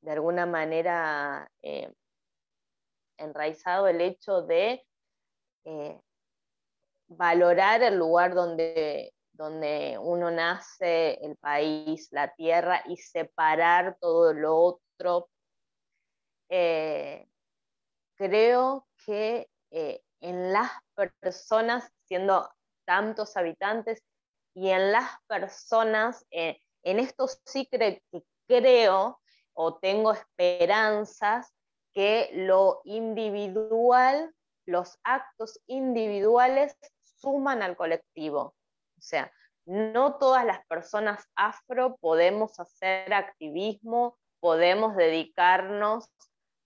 [0.00, 1.92] de alguna manera, eh,
[3.18, 4.84] enraizado el hecho de
[7.10, 14.56] valorar el lugar donde, donde uno nace, el país, la tierra, y separar todo lo
[14.56, 15.28] otro.
[16.48, 17.28] Eh,
[18.16, 20.70] creo que eh, en las
[21.20, 22.48] personas, siendo
[22.84, 24.02] tantos habitantes,
[24.54, 27.68] y en las personas, eh, en esto sí
[28.46, 29.20] creo
[29.62, 31.52] o tengo esperanzas
[31.92, 34.34] que lo individual,
[34.64, 38.54] los actos individuales suman al colectivo.
[38.96, 39.30] O sea,
[39.66, 46.08] no todas las personas afro podemos hacer activismo, podemos dedicarnos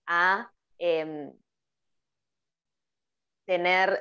[0.07, 1.33] a em,
[3.45, 3.99] tener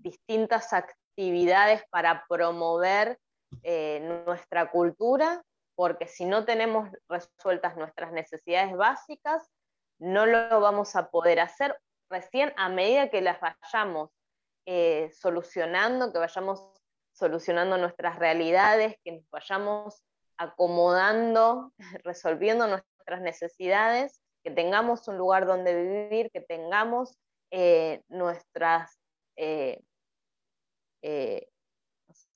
[0.00, 3.18] distintas actividades para promover
[3.62, 5.44] eh, nuestra cultura,
[5.74, 9.48] porque si no tenemos resueltas nuestras necesidades básicas,
[9.98, 11.78] no lo vamos a poder hacer.
[12.10, 14.10] Recién a medida que las vayamos
[14.66, 16.60] eh, solucionando, que vayamos
[17.12, 20.02] solucionando nuestras realidades, que nos vayamos
[20.36, 21.72] acomodando,
[22.04, 27.16] resolviendo nuestras necesidades, que tengamos un lugar donde vivir, que tengamos
[27.50, 28.98] eh, nuestras,
[29.36, 29.82] eh,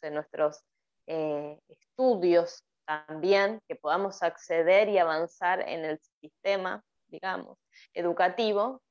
[0.02, 0.62] nuestros
[1.68, 7.58] estudios también, que podamos acceder y avanzar en el sistema, digamos,
[7.92, 8.82] educativo.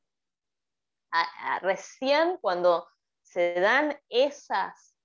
[1.61, 2.87] recién cuando
[3.23, 4.95] se dan esas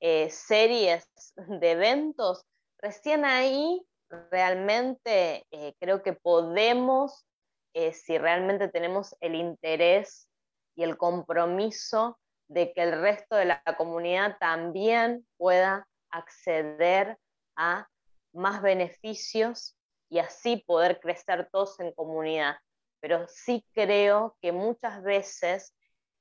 [0.00, 2.44] eh, series de eventos,
[2.78, 3.84] recién ahí
[4.30, 7.26] realmente eh, creo que podemos,
[7.74, 10.28] eh, si realmente tenemos el interés
[10.76, 12.18] y el compromiso
[12.48, 17.18] de que el resto de la comunidad también pueda acceder
[17.56, 17.88] a
[18.36, 19.76] más beneficios
[20.08, 22.56] y así poder crecer todos en comunidad.
[23.00, 25.74] Pero sí creo que muchas veces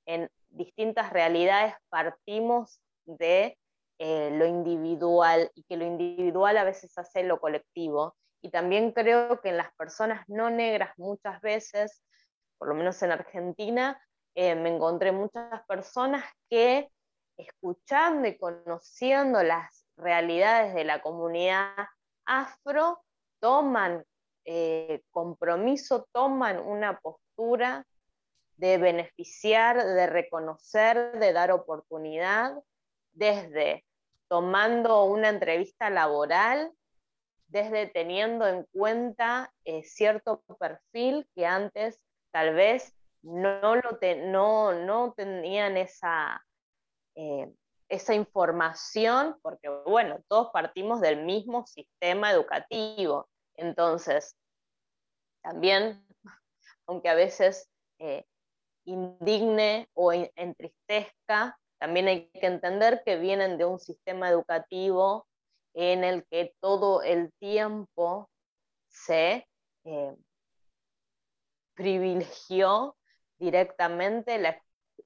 [0.06, 3.58] en distintas realidades partimos de
[3.98, 8.16] eh, lo individual y que lo individual a veces hace lo colectivo.
[8.42, 12.04] Y también creo que en las personas no negras muchas veces,
[12.58, 14.00] por lo menos en Argentina,
[14.36, 16.90] eh, me encontré muchas personas que
[17.38, 21.74] escuchando y conociendo las realidades de la comunidad
[22.26, 23.02] afro,
[23.40, 24.06] toman
[24.46, 27.86] eh, compromiso, toman una postura
[28.58, 32.54] de beneficiar, de reconocer, de dar oportunidad,
[33.14, 33.86] desde
[34.28, 36.72] tomando una entrevista laboral,
[37.48, 42.00] desde teniendo en cuenta eh, cierto perfil que antes
[42.32, 43.98] tal vez no, lo
[44.28, 46.46] no, no tenían esa,
[47.16, 47.52] eh,
[47.90, 53.30] esa información, porque bueno, todos partimos del mismo sistema educativo.
[53.56, 54.36] Entonces,
[55.42, 56.06] también,
[56.88, 57.70] aunque a veces
[58.00, 58.26] eh,
[58.86, 65.28] indigne o entristezca, también hay que entender que vienen de un sistema educativo
[65.74, 68.30] en el que todo el tiempo
[68.88, 69.48] se
[69.84, 70.16] eh,
[71.76, 72.96] privilegió
[73.38, 74.60] directamente la,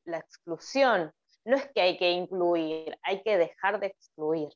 [0.05, 1.11] la exclusión.
[1.45, 4.49] No es que hay que incluir, hay que dejar de excluir.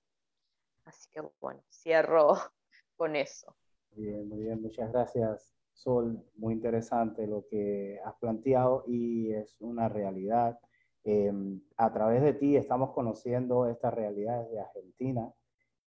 [0.85, 2.33] Así que bueno, cierro
[2.97, 3.55] con eso.
[3.91, 5.53] Bien, muchas gracias.
[5.73, 10.59] Sol, muy interesante lo que has planteado y es una realidad.
[11.03, 15.33] Em, a través de ti estamos conociendo estas realidades de Argentina,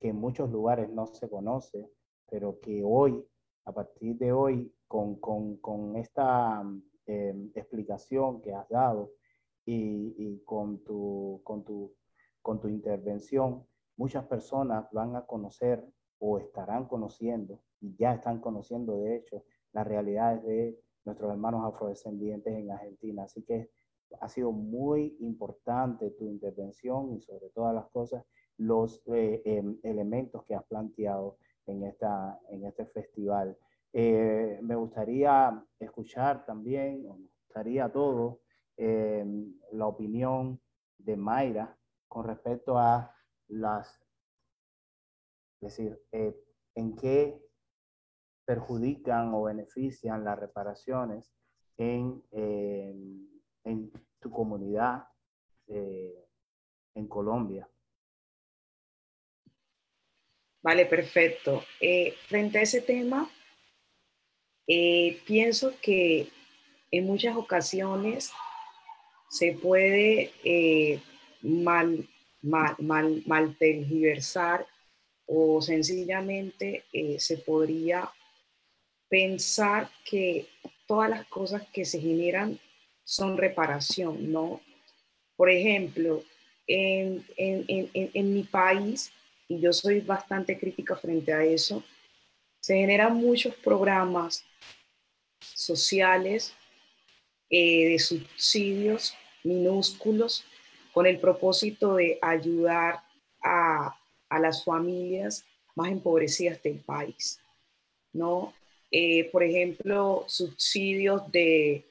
[0.01, 1.90] que en muchos lugares no se conoce,
[2.28, 3.24] pero que hoy,
[3.64, 6.62] a partir de hoy, con, con, con esta
[7.07, 9.12] em, explicación que has dado
[9.64, 11.94] y, y, con, tu, con, tu,
[12.40, 15.84] con tu intervención, muchas personas van a conocer
[16.18, 22.54] o estarán conociendo, y ya están conociendo de hecho, las realidades de nuestros hermanos afrodescendientes
[22.54, 23.24] en Argentina.
[23.24, 23.70] Así que
[24.20, 28.24] ha sido muy importante tu intervención y sobre todas las cosas
[28.58, 33.56] los eh, em, elementos que has planteado en, esta, en este festival.
[33.92, 38.38] Eh, me gustaría escuchar también, me gustaría a todos,
[38.76, 40.60] em, la opinión
[40.98, 41.76] de Mayra
[42.08, 43.14] con respecto a
[43.48, 43.88] las,
[45.60, 46.36] es decir, eh,
[46.74, 47.40] en qué
[48.44, 51.32] perjudican o benefician las reparaciones
[51.76, 55.04] en, en tu comunidad
[55.68, 56.28] eh,
[56.94, 57.68] en Colombia.
[60.62, 61.64] Vale, perfecto.
[61.80, 63.28] Eh, frente a ese tema,
[64.66, 66.28] eh, pienso que
[66.90, 68.32] en muchas ocasiones
[69.32, 71.00] se puede
[71.40, 72.06] mal,
[72.42, 74.66] mal, mal, mal tergiversar
[75.26, 76.84] o sencillamente
[77.18, 78.12] se podría
[79.08, 80.46] pensar que
[80.86, 82.58] todas las cosas que se generan
[83.04, 84.60] son reparación, ¿no?
[85.34, 86.22] Por ejemplo,
[86.66, 87.24] en,
[88.34, 89.12] mi país,
[89.48, 91.82] y yo soy bastante crítica frente a eso,
[92.60, 94.44] se generan muchos programas
[95.40, 96.52] sociales
[97.48, 100.45] eh, de subsidios minúsculos
[100.93, 103.03] con el propósito de ayudar
[103.43, 103.97] a,
[104.28, 107.40] a las familias más empobrecidas del país,
[108.12, 108.53] ¿no?
[108.90, 111.86] Eh, por ejemplo, subsidios de,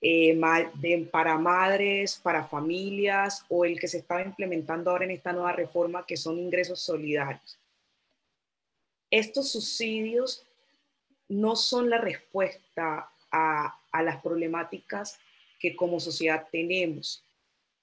[0.00, 5.52] eh, para madres, para familias, o el que se estaba implementando ahora en esta nueva
[5.52, 7.58] reforma, que son ingresos solidarios.
[9.10, 10.46] Estos subsidios
[11.28, 15.18] no son la respuesta a, a las problemáticas
[15.62, 17.24] que como sociedad tenemos,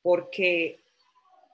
[0.02, 0.80] porque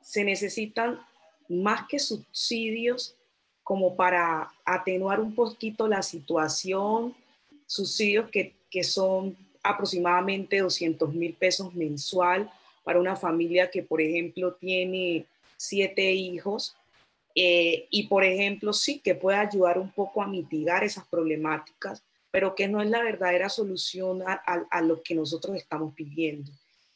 [0.01, 0.99] se necesitan
[1.47, 3.15] más que subsidios,
[3.61, 7.15] como para atenuar un poquito la situación,
[7.67, 12.51] subsidios que, que son aproximadamente 200 mil pesos mensual
[12.83, 15.25] para una familia que, por ejemplo, tiene
[15.57, 16.75] siete hijos.
[17.35, 22.03] Eh, y, por ejemplo, sí que puede ayudar un poco a mitigar esas problemáticas,
[22.35, 24.33] pero que no es la verdadera solución a,
[24.69, 26.51] a, lo que nosotros estamos pidiendo.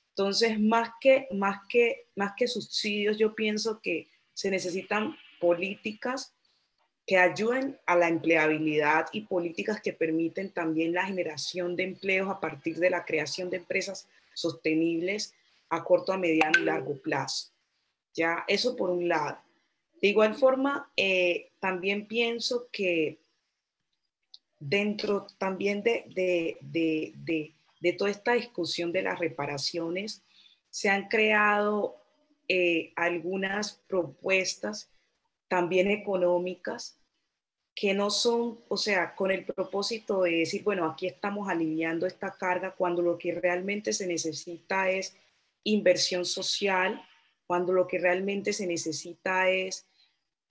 [0.09, 6.35] Entonces, más que, más, que, más que subsidios, yo pienso que se necesitan políticas
[7.07, 12.41] que ayuden a la empleabilidad y políticas que permiten también la generación de empleos a
[12.41, 15.34] partir de la creación de empresas sostenibles
[15.69, 17.53] a corto, a mediano y largo plazo.
[18.13, 19.38] Ya, eso por un lado.
[20.01, 23.18] De igual forma, eh, también pienso que
[24.60, 30.22] dentro también de, de, de, toda esta discusión de las reparaciones,
[30.69, 31.95] se han creado
[32.48, 34.91] eh, algunas propuestas
[35.48, 36.99] también económicas
[37.73, 42.31] que no son, o sea, con el propósito de decir, bueno, aquí estamos aliviando esta
[42.31, 45.15] carga cuando lo que realmente se necesita es
[45.64, 47.02] inversión social,
[47.48, 49.88] cuando lo que realmente se necesita es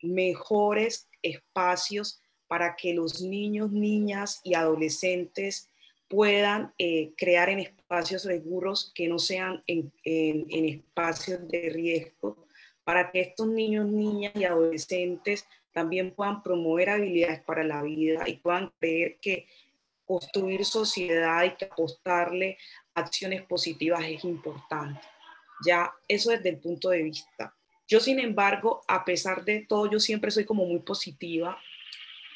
[0.01, 5.69] mejores espacios para que los niños, niñas y adolescentes
[6.09, 12.47] puedan eh, crear en espacios seguros que no sean en, espacios de riesgo,
[12.83, 18.39] para que estos niños, niñas y adolescentes también puedan promover habilidades para la vida y
[18.39, 19.47] puedan creer que
[20.07, 22.57] construir sociedad y que apostarle
[22.95, 25.03] acciones positivas es importante.
[25.67, 27.55] Ya, eso desde el punto de vista.
[27.87, 31.59] Yo, sin embargo, a pesar de todo, yo siempre soy como muy positiva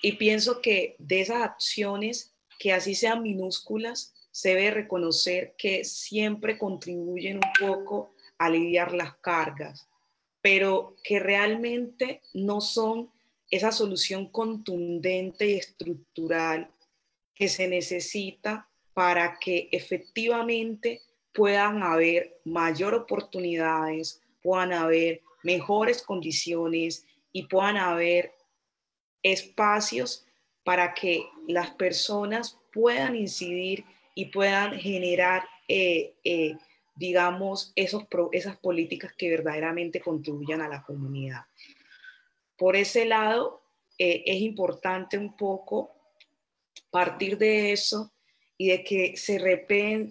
[0.02, 6.58] y pienso que de esas acciones, que así sean minúsculas, se debe reconocer que siempre
[6.58, 9.88] contribuyen un poco aliviar las cargas,
[10.40, 13.10] pero que realmente no son
[13.50, 16.70] esa solución contundente y estructural
[17.34, 21.02] que se necesita para que efectivamente
[21.32, 28.32] puedan haber mayor oportunidades, puedan haber mejores condiciones y puedan haber
[29.22, 30.26] espacios
[30.64, 33.84] para que las personas puedan incidir
[34.14, 36.56] y puedan generar, eh, eh,
[36.94, 41.42] digamos, esos, esas políticas que verdaderamente contribuyan a la comunidad.
[42.56, 43.62] Por ese lado,
[43.98, 45.92] eh, es importante un poco
[46.90, 48.12] partir de eso
[48.56, 49.38] y de que se,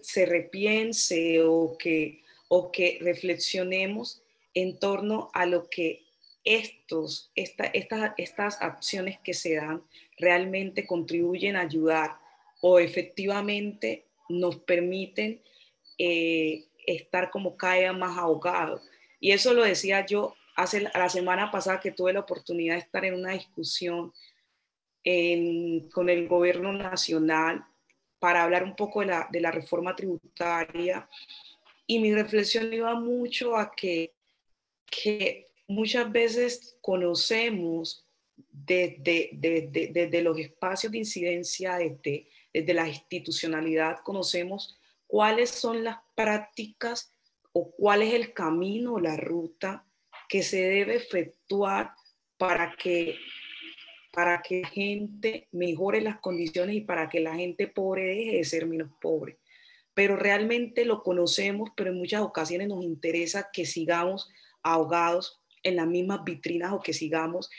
[0.04, 4.24] se repiense o que, o que reflexionemos
[4.54, 6.04] en torno a lo que
[6.44, 9.84] estos, esta, estas, estas acciones que se dan
[10.18, 12.18] realmente contribuyen a ayudar
[12.62, 15.42] o efectivamente nos permiten
[15.98, 18.82] eh, estar como cada más ahogados.
[19.20, 23.06] Y eso lo decía yo hace la semana pasada que tuve la oportunidad de estar
[23.06, 24.14] en una discusión
[25.94, 27.66] con el gobierno nacional
[28.20, 31.08] para hablar un poco de la, de la reforma tributaria.
[31.88, 34.14] Y mi reflexión iba mucho a que
[35.72, 38.06] muchas veces conocemos
[38.52, 47.14] desde, desde, los espacios de incidencia, desde, desde la institucionalidad, conocemos cuáles son las prácticas
[47.54, 49.86] o cuál es el camino la ruta
[50.30, 51.92] que se debe efectuar
[52.38, 53.18] para que,
[54.14, 58.44] para que la gente mejore las condiciones y para que la gente pobre deje de
[58.46, 59.38] ser menos pobre.
[59.94, 64.30] Pero realmente lo conocemos, pero en muchas ocasiones nos interesa que sigamos
[64.64, 67.50] ahogados en las mismas vitrinas o que sigamos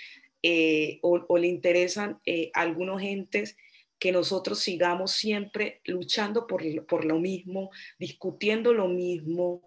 [0.43, 3.57] eh, o, le interesan eh, algunos gentes
[3.99, 9.63] que nosotros sigamos siempre luchando por, por lo mismo, discutiendo lo mismo,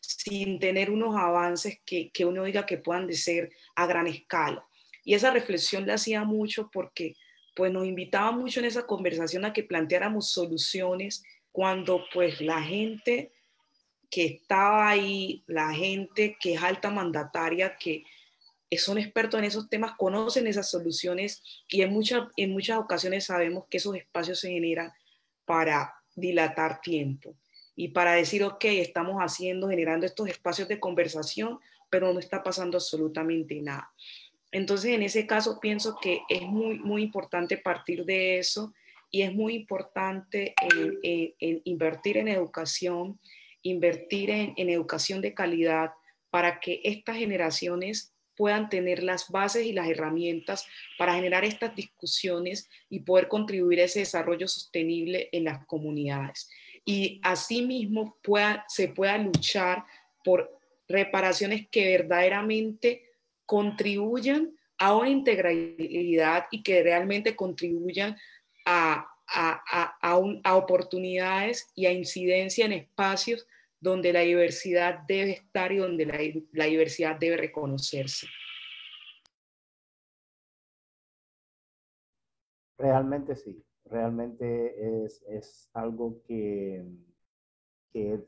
[0.00, 4.66] sin tener unos avances que, que uno diga que puedan de ser a gran escala.
[5.04, 7.14] Y esa reflexión la hacía mucho porque
[7.54, 11.22] pues nos invitaba mucho en esa conversación a que planteáramos soluciones
[11.52, 13.32] cuando pues la gente
[14.16, 18.02] que estaba ahí, la gente que es alta mandataria, que
[18.78, 23.66] son expertos en esos temas, conocen esas soluciones y en muchas, en muchas ocasiones sabemos
[23.68, 24.90] que esos espacios se generan
[25.44, 27.36] para dilatar tiempo
[27.74, 31.60] y para decir, ok, estamos haciendo, generando estos espacios de conversación,
[31.90, 33.92] pero no está pasando absolutamente nada.
[34.50, 38.72] Entonces, en ese caso, pienso que es muy, muy importante partir de eso
[39.10, 40.54] y es muy importante
[41.64, 43.20] invertir en educación,
[43.68, 45.90] invertir en, educación de calidad
[46.30, 50.66] para que estas generaciones puedan tener las bases y las herramientas
[50.98, 56.48] para generar estas discusiones y poder contribuir a ese desarrollo sostenible en las comunidades.
[56.84, 59.84] Y asimismo pueda, se pueda luchar
[60.22, 63.02] por reparaciones que verdaderamente
[63.46, 68.16] contribuyan a una integralidad y que realmente contribuyan
[68.66, 69.96] a, a,
[70.44, 73.46] a oportunidades y a incidencia en espacios
[73.86, 76.06] donde la diversidad debe estar y donde
[76.52, 78.26] la, diversidad debe reconocerse.
[82.76, 86.84] Realmente sí, realmente es, algo que,
[87.92, 88.20] que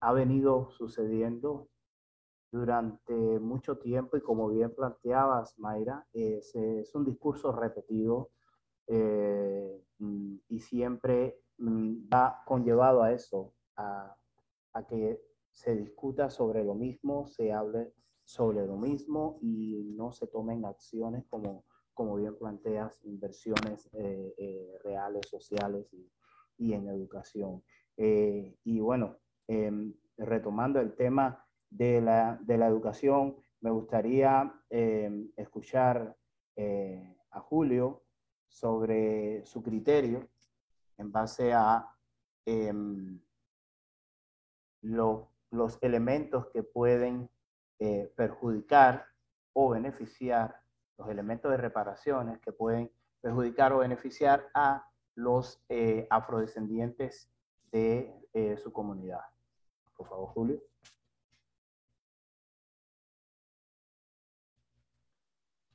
[0.00, 1.68] ha venido sucediendo
[2.50, 6.54] durante mucho tiempo y como bien planteabas, Mayra, es,
[6.94, 8.30] un discurso repetido
[8.88, 14.16] eh, mm, y siempre mm, va conllevado a eso, a,
[14.74, 15.20] a que
[15.50, 17.94] se discuta sobre lo mismo, se hable
[18.24, 24.78] sobre lo mismo y no se tomen acciones como, como bien planteas, inversiones eh, eh,
[24.82, 25.86] reales, sociales
[26.58, 27.62] y, en educación.
[27.96, 35.30] Eh, y bueno, em, retomando el tema de la, de la, educación, me gustaría em,
[35.36, 36.16] escuchar
[37.30, 38.04] a Julio
[38.46, 40.28] sobre su criterio
[40.98, 41.84] en base a
[44.84, 47.30] em, los elementos que pueden
[47.78, 49.06] eh, perjudicar
[49.52, 50.60] o beneficiar,
[50.98, 52.90] los elementos de reparaciones que pueden
[53.20, 57.30] perjudicar o beneficiar a los eh, afrodescendientes
[57.72, 59.20] de eh, su comunidad.
[59.96, 60.62] Por favor, Julio.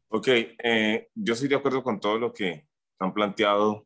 [0.09, 0.27] Ok,
[1.13, 2.67] yo estoy de acuerdo con todo lo que
[2.97, 3.85] han planteado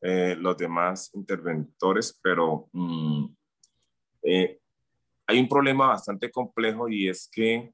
[0.00, 3.26] los demás interventores, pero mm,
[4.22, 4.60] eh,
[5.26, 7.72] hay un problema bastante complejo y es que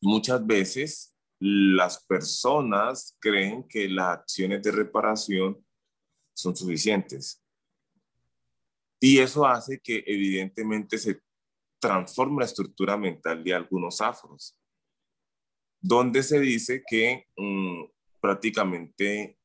[0.00, 5.64] muchas veces las personas creen que las acciones de reparación
[6.34, 7.42] son suficientes.
[9.00, 11.20] Y eso hace que evidentemente se
[11.78, 14.56] transforma la estructura mental de algunos afros,
[15.80, 17.84] donde se dice que mm,
[18.20, 19.38] prácticamente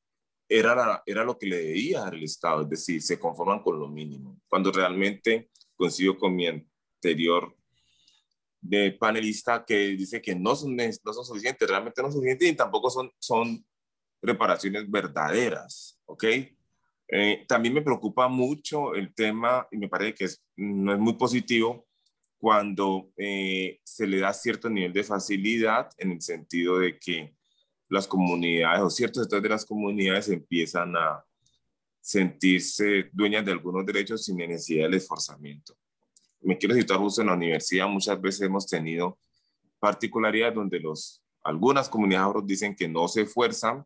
[0.48, 4.40] era, era lo que le debía al Estado, es decir, se conforman con lo mínimo,
[4.48, 5.50] cuando realmente
[5.80, 7.56] coincido con mi anterior
[8.60, 12.54] de panelista que dice que no son, no son suficientes, realmente no son suficientes y
[12.54, 13.66] tampoco son, son
[14.22, 16.26] reparaciones verdaderas, ¿ok?
[17.08, 20.28] Eh, también me preocupa mucho el tema, y me parece que
[20.58, 21.88] no es muy positivo,
[22.38, 27.34] cuando eh, se le da cierto nivel de facilidad en el sentido de que
[27.88, 31.26] las comunidades o ciertos sectores de las comunidades empiezan a
[32.10, 35.78] sentirse dueñas de algunos derechos sin necesidad del esforzamiento.
[36.42, 39.20] Me quiero citar justo en la universidad, muchas veces hemos tenido
[39.78, 43.86] particularidades donde los, algunas comunidades dicen que no se esfuerzan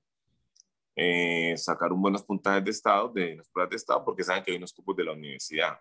[0.95, 4.51] eh, sacar un buenos puntajes de estado, de las pruebas de estado, porque saben que
[4.51, 5.77] hay unos cupos de la universidad.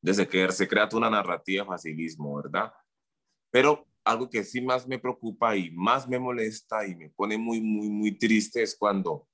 [0.00, 2.72] Desde que se crea una narrativa de facilismo, ¿verdad?
[3.50, 7.60] Pero algo que sí más me preocupa y más me molesta y me pone muy,
[7.60, 9.26] muy, muy triste es cuando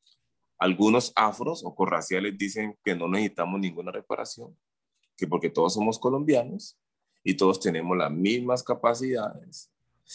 [0.58, 4.56] algunos afros o corraciales dicen que no necesitamos ninguna reparación,
[5.16, 6.76] que porque todos somos colombianos
[7.22, 9.70] y todos tenemos las mismas capacidades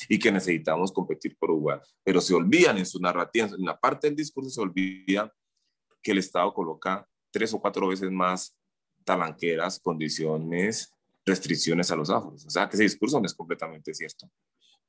[0.10, 1.82] y que necesitamos competir por igual.
[2.03, 5.34] Pero se olvidan en su narrativa, en la parte del discurso se olvida
[6.02, 8.56] que el Estado coloca tres o cuatro veces más
[9.03, 10.91] talanqueras, condiciones,
[11.26, 12.45] restricciones a los afros.
[12.45, 14.30] O sea, que ese discurso no es completamente cierto.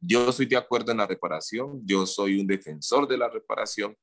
[0.01, 3.97] Yo estoy de acuerdo en la reparación, yo soy un defensor de la reparación,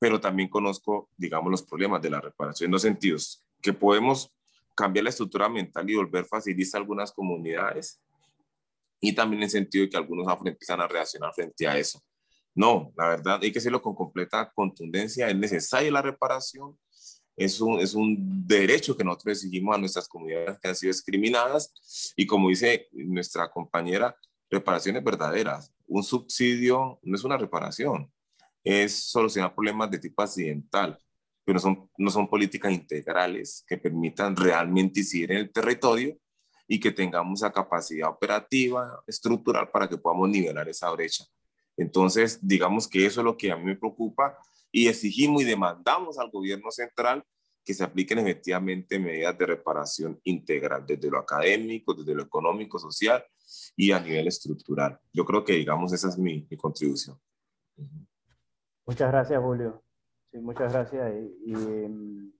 [0.00, 4.32] pero también conozco, digamos, los problemas de la reparación en dos sentidos, que podemos
[4.74, 8.00] cambiar la estructura mental y volver facilista a algunas comunidades,
[8.98, 12.02] y también en el sentido de que algunos empiezan a reaccionar frente a eso.
[12.54, 16.78] No, la verdad, hay que decirlo con completa contundencia, es necesaria la reparación,
[17.36, 22.12] es un, es un derecho que nosotros exigimos a nuestras comunidades que han sido discriminadas
[22.16, 24.16] y como dice nuestra compañera,
[24.50, 25.72] reparaciones verdaderas.
[25.86, 28.10] Un subsidio no es una reparación,
[28.62, 30.98] es solucionar problemas de tipo accidental,
[31.44, 36.16] pero no son, no son políticas integrales que permitan realmente incidir en el territorio
[36.68, 41.24] y que tengamos la capacidad operativa, estructural, para que podamos nivelar esa brecha.
[41.76, 44.38] Entonces, digamos que eso es lo que a mí me preocupa
[44.70, 47.24] y exigimos y demandamos al gobierno central
[47.64, 53.24] que se apliquen efectivamente medidas de reparación integral, desde lo académico, desde lo económico, social
[53.76, 54.98] y a nivel estructural.
[55.12, 57.18] Yo creo que, digamos, esa es mi, contribución.
[58.86, 59.82] Muchas gracias, Julio.
[60.30, 61.12] Sí, muchas gracias.
[61.44, 62.32] Y, em,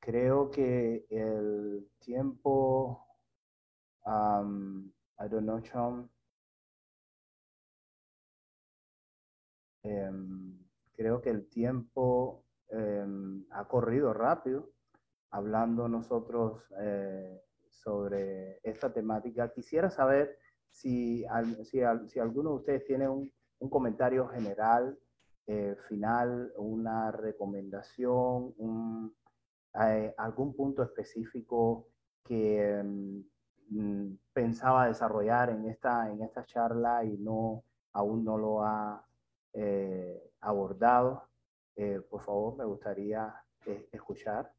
[0.00, 3.06] creo que el tiempo,
[4.04, 4.86] um,
[5.18, 6.10] I don't know, Sean,
[9.82, 10.58] em,
[10.94, 14.72] creo que el tiempo em, ha corrido rápido
[15.30, 19.52] hablando nosotros eh, sobre esta temática.
[19.52, 20.38] Quisiera saber
[20.70, 21.24] si,
[21.64, 24.98] si, si alguno de ustedes tiene un, un comentario general,
[25.46, 28.54] eh, final, una recomendación,
[29.74, 31.88] eh, algún punto específico
[32.24, 33.24] que em,
[33.70, 39.04] mm, pensaba desarrollar en esta, en esta charla y no, aún no lo ha
[39.54, 41.28] eh, abordado.
[42.10, 43.34] por favor, me gustaría
[43.90, 44.52] escuchar.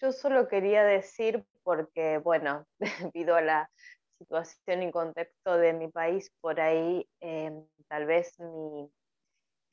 [0.00, 2.66] Yo solo quería decir, porque, bueno,
[3.12, 3.70] debido a la
[4.18, 8.90] situación y contexto de mi país, por ahí em, tal vez mi,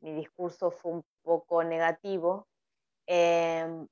[0.02, 2.48] discurso fue un poco negativo,
[3.08, 3.88] em,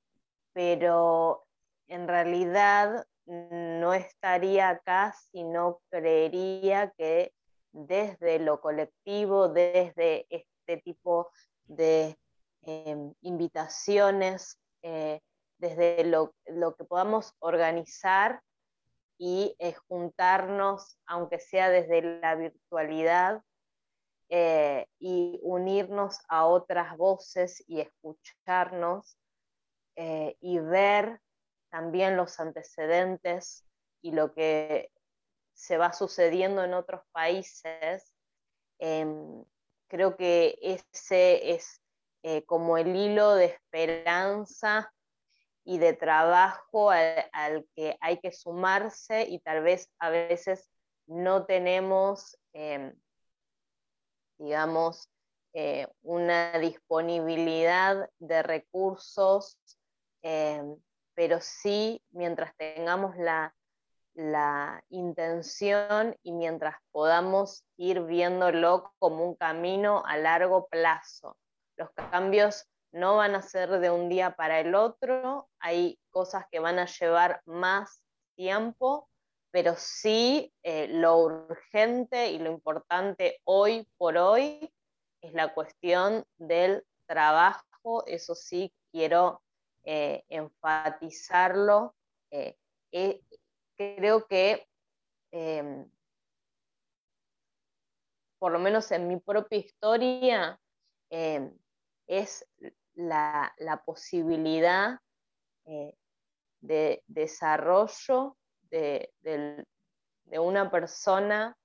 [0.54, 1.44] pero
[1.88, 7.34] en realidad no estaría acá si no creería que
[7.72, 11.32] desde lo colectivo, desde este tipo
[11.66, 12.16] de
[12.62, 15.20] em, invitaciones, eh,
[15.58, 16.34] desde lo,
[16.76, 18.42] que podamos organizar
[19.18, 23.42] y eh, juntarnos, aunque sea desde la virtualidad,
[24.30, 29.18] eh, y unirnos a otras voces y escucharnos
[29.96, 31.20] eh, y ver
[31.70, 33.64] también los antecedentes
[34.02, 34.92] y lo que
[35.54, 38.12] se va sucediendo en otros países.
[38.80, 39.44] Em,
[39.88, 41.80] creo que ese es
[42.46, 44.92] como el hilo de esperanza
[45.66, 50.70] y de trabajo al, que hay que sumarse y tal vez a veces
[51.08, 52.94] no tenemos, em,
[54.38, 55.10] digamos,
[55.54, 59.58] eh, una disponibilidad de recursos,
[60.22, 60.76] em,
[61.16, 63.56] pero sí mientras tengamos la,
[64.16, 71.38] la intención y mientras podamos ir viéndolo como un camino a largo plazo.
[71.78, 76.60] Los cambios no van a ser de un día para el otro, hay cosas que
[76.60, 78.04] van a llevar más
[78.36, 79.10] tiempo,
[79.52, 84.72] pero sí eh, lo urgente y lo importante hoy por hoy
[85.22, 89.42] es la cuestión del trabajo, eso sí quiero
[89.84, 91.96] eh, enfatizarlo.
[92.32, 92.58] Eh,
[93.76, 94.68] creo que
[95.32, 95.90] em,
[98.38, 100.60] por lo menos en mi propia historia,
[101.10, 101.58] em,
[102.08, 102.46] es
[102.96, 105.00] la, posibilidad
[105.66, 105.96] eh,
[106.62, 108.38] de desarrollo
[108.70, 109.10] de,
[110.32, 111.56] una persona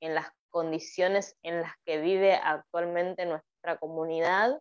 [0.00, 4.60] en las condiciones en las que vive actualmente nuestra comunidad.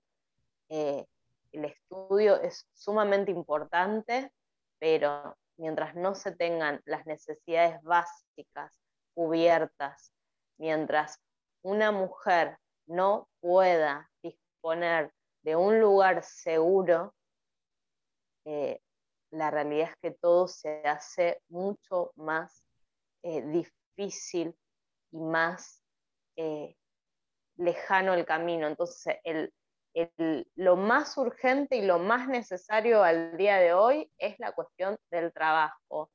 [0.70, 1.06] Eh,
[1.52, 4.32] el estudio es sumamente importante,
[4.80, 8.80] pero mientras no se tengan las necesidades básicas
[9.14, 10.14] cubiertas,
[10.58, 11.20] mientras
[11.62, 15.12] una mujer no pueda disponer
[15.44, 17.14] de un lugar seguro,
[18.46, 18.80] eh,
[19.32, 22.64] la realidad es que todo se hace mucho más
[23.24, 24.56] eh, difícil
[25.12, 25.84] y más
[26.36, 26.76] eh,
[27.58, 28.68] lejano el camino.
[28.68, 29.18] Entonces,
[30.56, 35.34] lo más urgente y lo más necesario al día de hoy es la cuestión del
[35.34, 36.10] trabajo.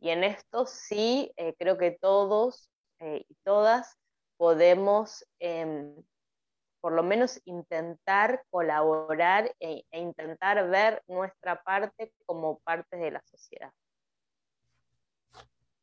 [0.00, 2.70] Y en esto sí creo que todos
[3.00, 3.98] y todas
[4.38, 5.94] podemos em,
[6.80, 13.22] por lo menos intentar colaborar e, e, intentar ver nuestra parte como parte de la
[13.22, 13.72] sociedad.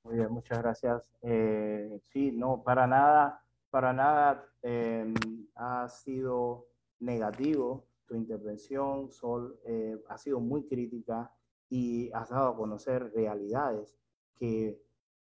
[0.04, 1.04] Muy bien, muchas gracias.
[1.22, 5.14] Eh, sí, no, para nada, para nada em,
[5.56, 6.68] ha sido
[7.00, 11.32] negativo tu intervención, Sol, eh, ha sido muy crítica
[11.70, 13.98] y has dado a conocer realidades
[14.36, 14.82] que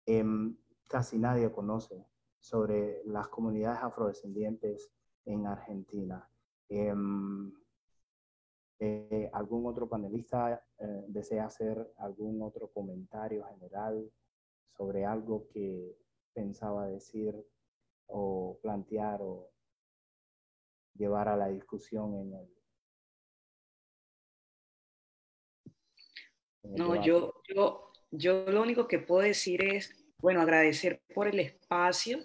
[0.06, 2.06] em, casi nadie conoce
[2.38, 4.92] sobre las comunidades afrodescendientes
[5.28, 6.28] en Argentina.
[6.68, 7.52] Em,
[8.80, 14.10] eh, ¿Algún otro panelista eh, desea hacer algún otro comentario general
[14.76, 15.96] sobre algo que
[16.32, 17.34] pensaba decir
[18.06, 19.50] o plantear o
[20.94, 22.48] llevar a la discusión en el...
[26.76, 32.18] no, yo, yo, yo lo único que puedo decir es bueno, agradecer por el espacio,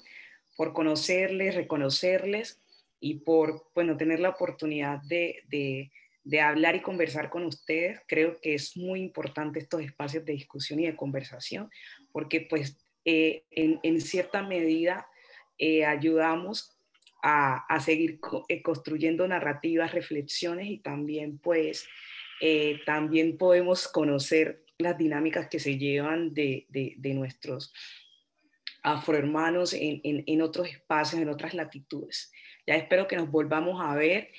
[0.55, 2.62] por conocerles, reconocerles
[3.03, 5.91] y por, bueno, tener la oportunidad de,
[6.41, 7.99] hablar y conversar con ustedes.
[8.07, 11.69] Creo que es muy importante estos espacios de discusión y de conversación,
[12.13, 15.05] porque pues eh, en, cierta medida
[15.57, 16.77] eh, ayudamos
[17.21, 21.85] a, seguir eh, construyendo narrativas, reflexiones y también pues
[22.85, 27.73] también podemos conocer las dinámicas que se llevan de, de, nuestros
[28.81, 32.33] afrohermanos en, en, otros espacios, en otras latitudes.
[32.65, 34.31] Ya espero que nos volvamos a ver.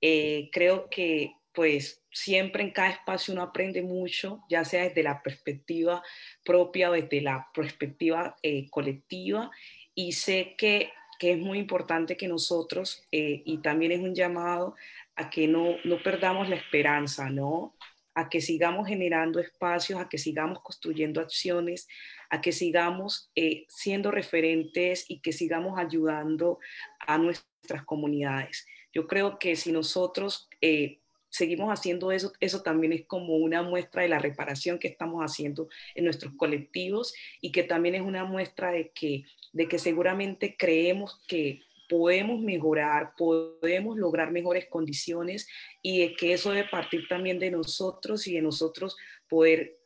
[0.00, 5.22] Eh, creo que pues siempre en cada espacio uno aprende mucho, ya sea desde la
[5.22, 6.02] perspectiva
[6.44, 9.50] propia o desde la perspectiva eh, colectiva.
[9.94, 14.76] Y sé que, que, es muy importante que nosotros, eh, y también es un llamado
[15.16, 17.74] a que no, no perdamos la esperanza, ¿no?
[18.14, 21.88] a que sigamos generando espacios, a que sigamos construyendo acciones,
[22.30, 26.58] a que sigamos eh, siendo referentes y que sigamos ayudando
[27.00, 28.66] a nuestras comunidades.
[28.92, 34.02] Yo creo que si nosotros eh, seguimos haciendo eso, eso también es como una muestra
[34.02, 38.72] de la reparación que estamos haciendo en nuestros colectivos y que también es una muestra
[38.72, 45.48] de que, de que seguramente creemos que podemos mejorar, podemos lograr mejores condiciones
[45.82, 48.96] y que eso debe partir también de nosotros y de nosotros
[49.28, 49.79] poder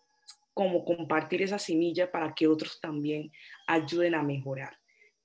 [0.54, 3.30] como compartir esa semilla para que otros también
[3.66, 4.78] ayuden a mejorar,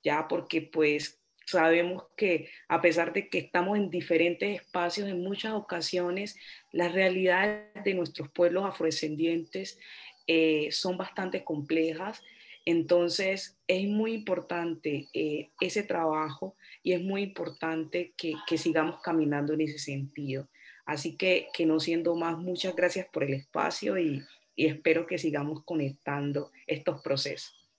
[0.03, 5.53] ya porque pues sabemos que a pesar de que estamos en diferentes espacios, en muchas
[5.53, 6.35] ocasiones
[6.71, 9.79] las realidades de nuestros pueblos afrodescendientes
[10.27, 12.21] eh, son bastante complejas
[12.69, 19.61] entonces, es muy importante eh, ese trabajo y es muy importante que, sigamos caminando en
[19.61, 20.47] ese sentido.
[20.85, 24.21] Así que, que no siendo más, muchas gracias por el espacio y,
[24.67, 27.69] espero que sigamos conectando estos procesos.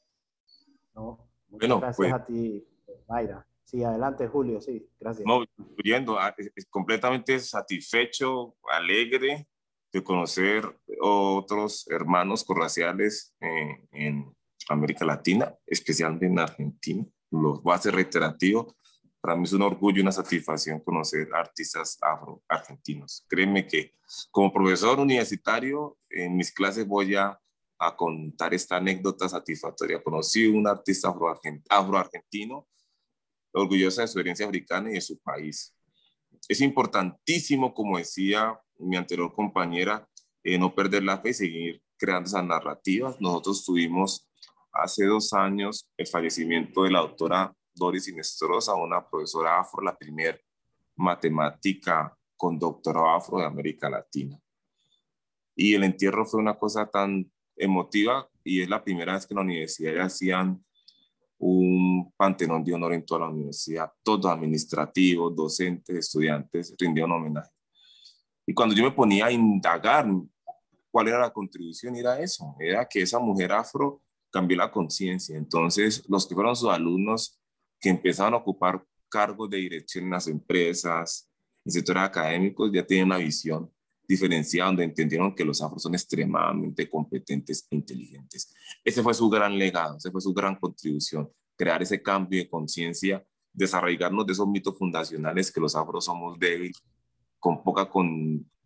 [0.94, 2.65] No, muchas gracias pues a ti,
[3.09, 3.47] Mayra.
[3.65, 5.24] Sí, adelante, Julio, sí, gracias.
[5.24, 5.44] No,
[6.19, 6.35] ah,
[6.70, 9.47] completamente satisfecho, alegre
[9.93, 10.65] de conocer
[11.01, 14.35] otros hermanos corraciales eh, en,
[14.69, 17.05] América Latina, especialmente en Argentina.
[17.31, 18.77] Lo va a ser reiterativo.
[19.20, 23.27] Para mí es un orgullo y una satisfacción conocer artistas afro-argentinos.
[23.28, 23.94] Créeme que
[24.31, 27.39] como profesor universitario, en mis clases voy a,
[27.78, 30.03] a contar esta anécdota satisfactoria.
[30.03, 31.15] Conocí un artista
[31.69, 32.69] afro-argentino,
[33.53, 35.74] orgullosa de su herencia africana y de su país.
[36.49, 40.07] Es importantísimo, como decía mi anterior compañera,
[40.43, 43.20] eh, no perder la fe y seguir creando esas narrativas.
[43.20, 44.28] Nosotros tuvimos
[44.73, 50.39] hace dos años el fallecimiento de la doctora Doris Inestrosa, una profesora afro, la primera
[50.97, 54.39] matemática con doctorado afro de América Latina.
[55.62, 59.37] Y el entierro fue una cosa tan emotiva y es la primera vez que en
[59.37, 60.65] la universidad hacían
[61.37, 63.93] un panteón de honor en toda la universidad.
[64.03, 67.51] Todos administrativos, docentes, estudiantes rindieron homenaje.
[68.47, 70.07] Y cuando yo me ponía a indagar
[70.91, 74.01] cuál era la contribución, era eso, era que esa mujer afro
[74.31, 75.37] cambió la conciencia.
[75.37, 77.39] Entonces, los que fueron sus alumnos
[77.78, 81.31] que empezaron a ocupar cargos de dirección en las empresas,
[81.66, 83.70] en sectores académicos, ya tienen una visión
[84.11, 88.53] diferenciada donde entendieron que los afros son extremadamente competentes e inteligentes.
[88.85, 93.24] Ese fue su gran legado, esa fue su gran contribución, crear ese cambio de conciencia,
[93.53, 96.82] desarraigarnos de esos mitos fundacionales que los afros somos débiles,
[97.39, 97.89] con poca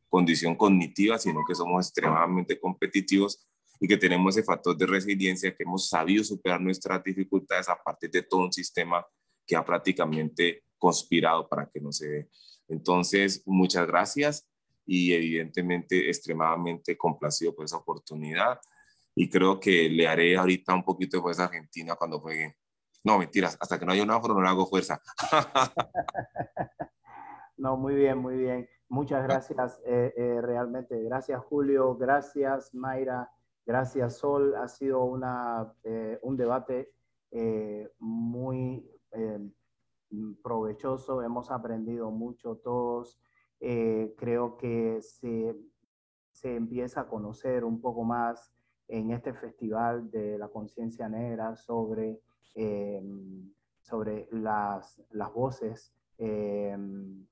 [0.09, 3.47] condición cognitiva, sino que somos extremadamente competitivos
[3.79, 8.11] y que tenemos ese factor de resiliencia, que hemos sabido superar nuestras dificultades a partir
[8.11, 9.05] de todo un sistema
[9.47, 12.31] que ha prácticamente conspirado para que no se dé.
[12.67, 14.49] Entonces, muchas gracias
[14.87, 18.61] y evidentemente extremadamente complacido por esa oportunidad
[19.15, 22.57] y creo que le haré ahorita un poquito de fuerza a Argentina cuando juegue.
[23.05, 25.01] No, mentiras, hasta que no haya un afro no le hago fuerza.
[27.57, 28.69] no, muy bien, muy bien.
[28.89, 31.01] Muchas gracias, eh, eh, realmente.
[31.03, 31.97] Gracias, Julio.
[31.97, 33.31] Gracias, Mayra.
[33.67, 34.55] Gracias, Sol.
[34.57, 36.93] Ha sido una, eh, un debate
[37.99, 38.89] muy
[40.43, 41.23] provechoso.
[41.23, 43.21] Hemos aprendido mucho todos.
[43.61, 45.57] Eh, creo que se,
[46.33, 48.53] se, empieza a conocer un poco más
[48.89, 52.21] en este festival de la conciencia negra sobre,
[52.55, 57.27] em, sobre las, las voces em,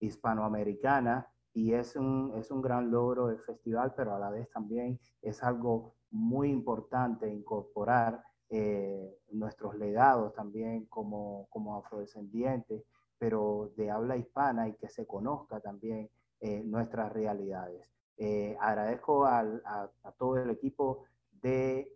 [0.00, 5.00] hispanoamericanas y es un, es un gran logro del festival, pero a la vez también
[5.22, 12.84] es algo muy importante incorporar eh, nuestros legados también como, como afrodescendientes
[13.20, 16.08] pero de habla hispana y que se conozca también
[16.40, 17.86] eh, nuestras realidades.
[18.16, 21.92] Eh, agradezco al, a, todo el equipo de,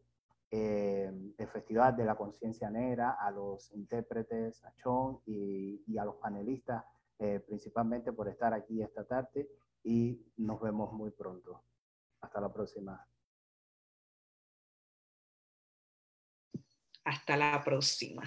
[0.51, 6.05] eh, del Festival de la Conciencia Negra, a los intérpretes, a Chon y, y a
[6.05, 6.85] los panelistas,
[7.47, 9.49] principalmente por estar aquí esta tarde
[9.83, 11.63] y nos vemos muy pronto.
[12.21, 13.07] Hasta la próxima.
[17.05, 18.25] Hasta la próxima.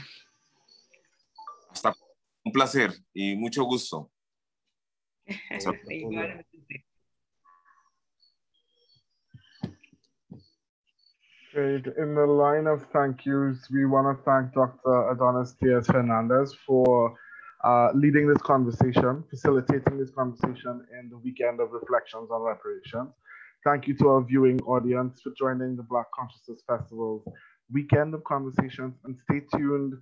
[1.69, 1.93] Hasta
[2.47, 4.09] un placer y mucho gusto.
[11.53, 11.87] Great.
[11.97, 15.09] In the line of thank yous, we want to thank Dr.
[15.09, 17.17] Adonis Diaz Hernandez for
[17.63, 23.09] uh, leading this conversation, facilitating this conversation in the weekend of reflections on reparations.
[23.63, 27.25] Thank you to our viewing audience for joining the Black Consciousness Festival's
[27.73, 29.93] weekend of conversations and stay tuned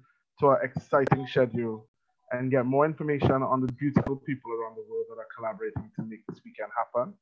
[0.41, 1.87] to our exciting schedule
[2.35, 6.03] and get more information on the beautiful people around the world that are collaborating to
[6.03, 7.13] make this weekend happen.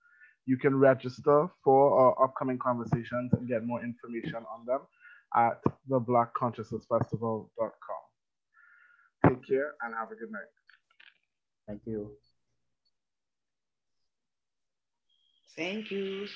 [0.46, 4.82] You can register for our upcoming conversations and get more information on them
[5.36, 8.04] at theblackconsciousnessfestival.com.
[9.28, 10.50] Take care and have a good night.
[11.68, 12.12] Thank you.
[15.56, 16.28] Thank you.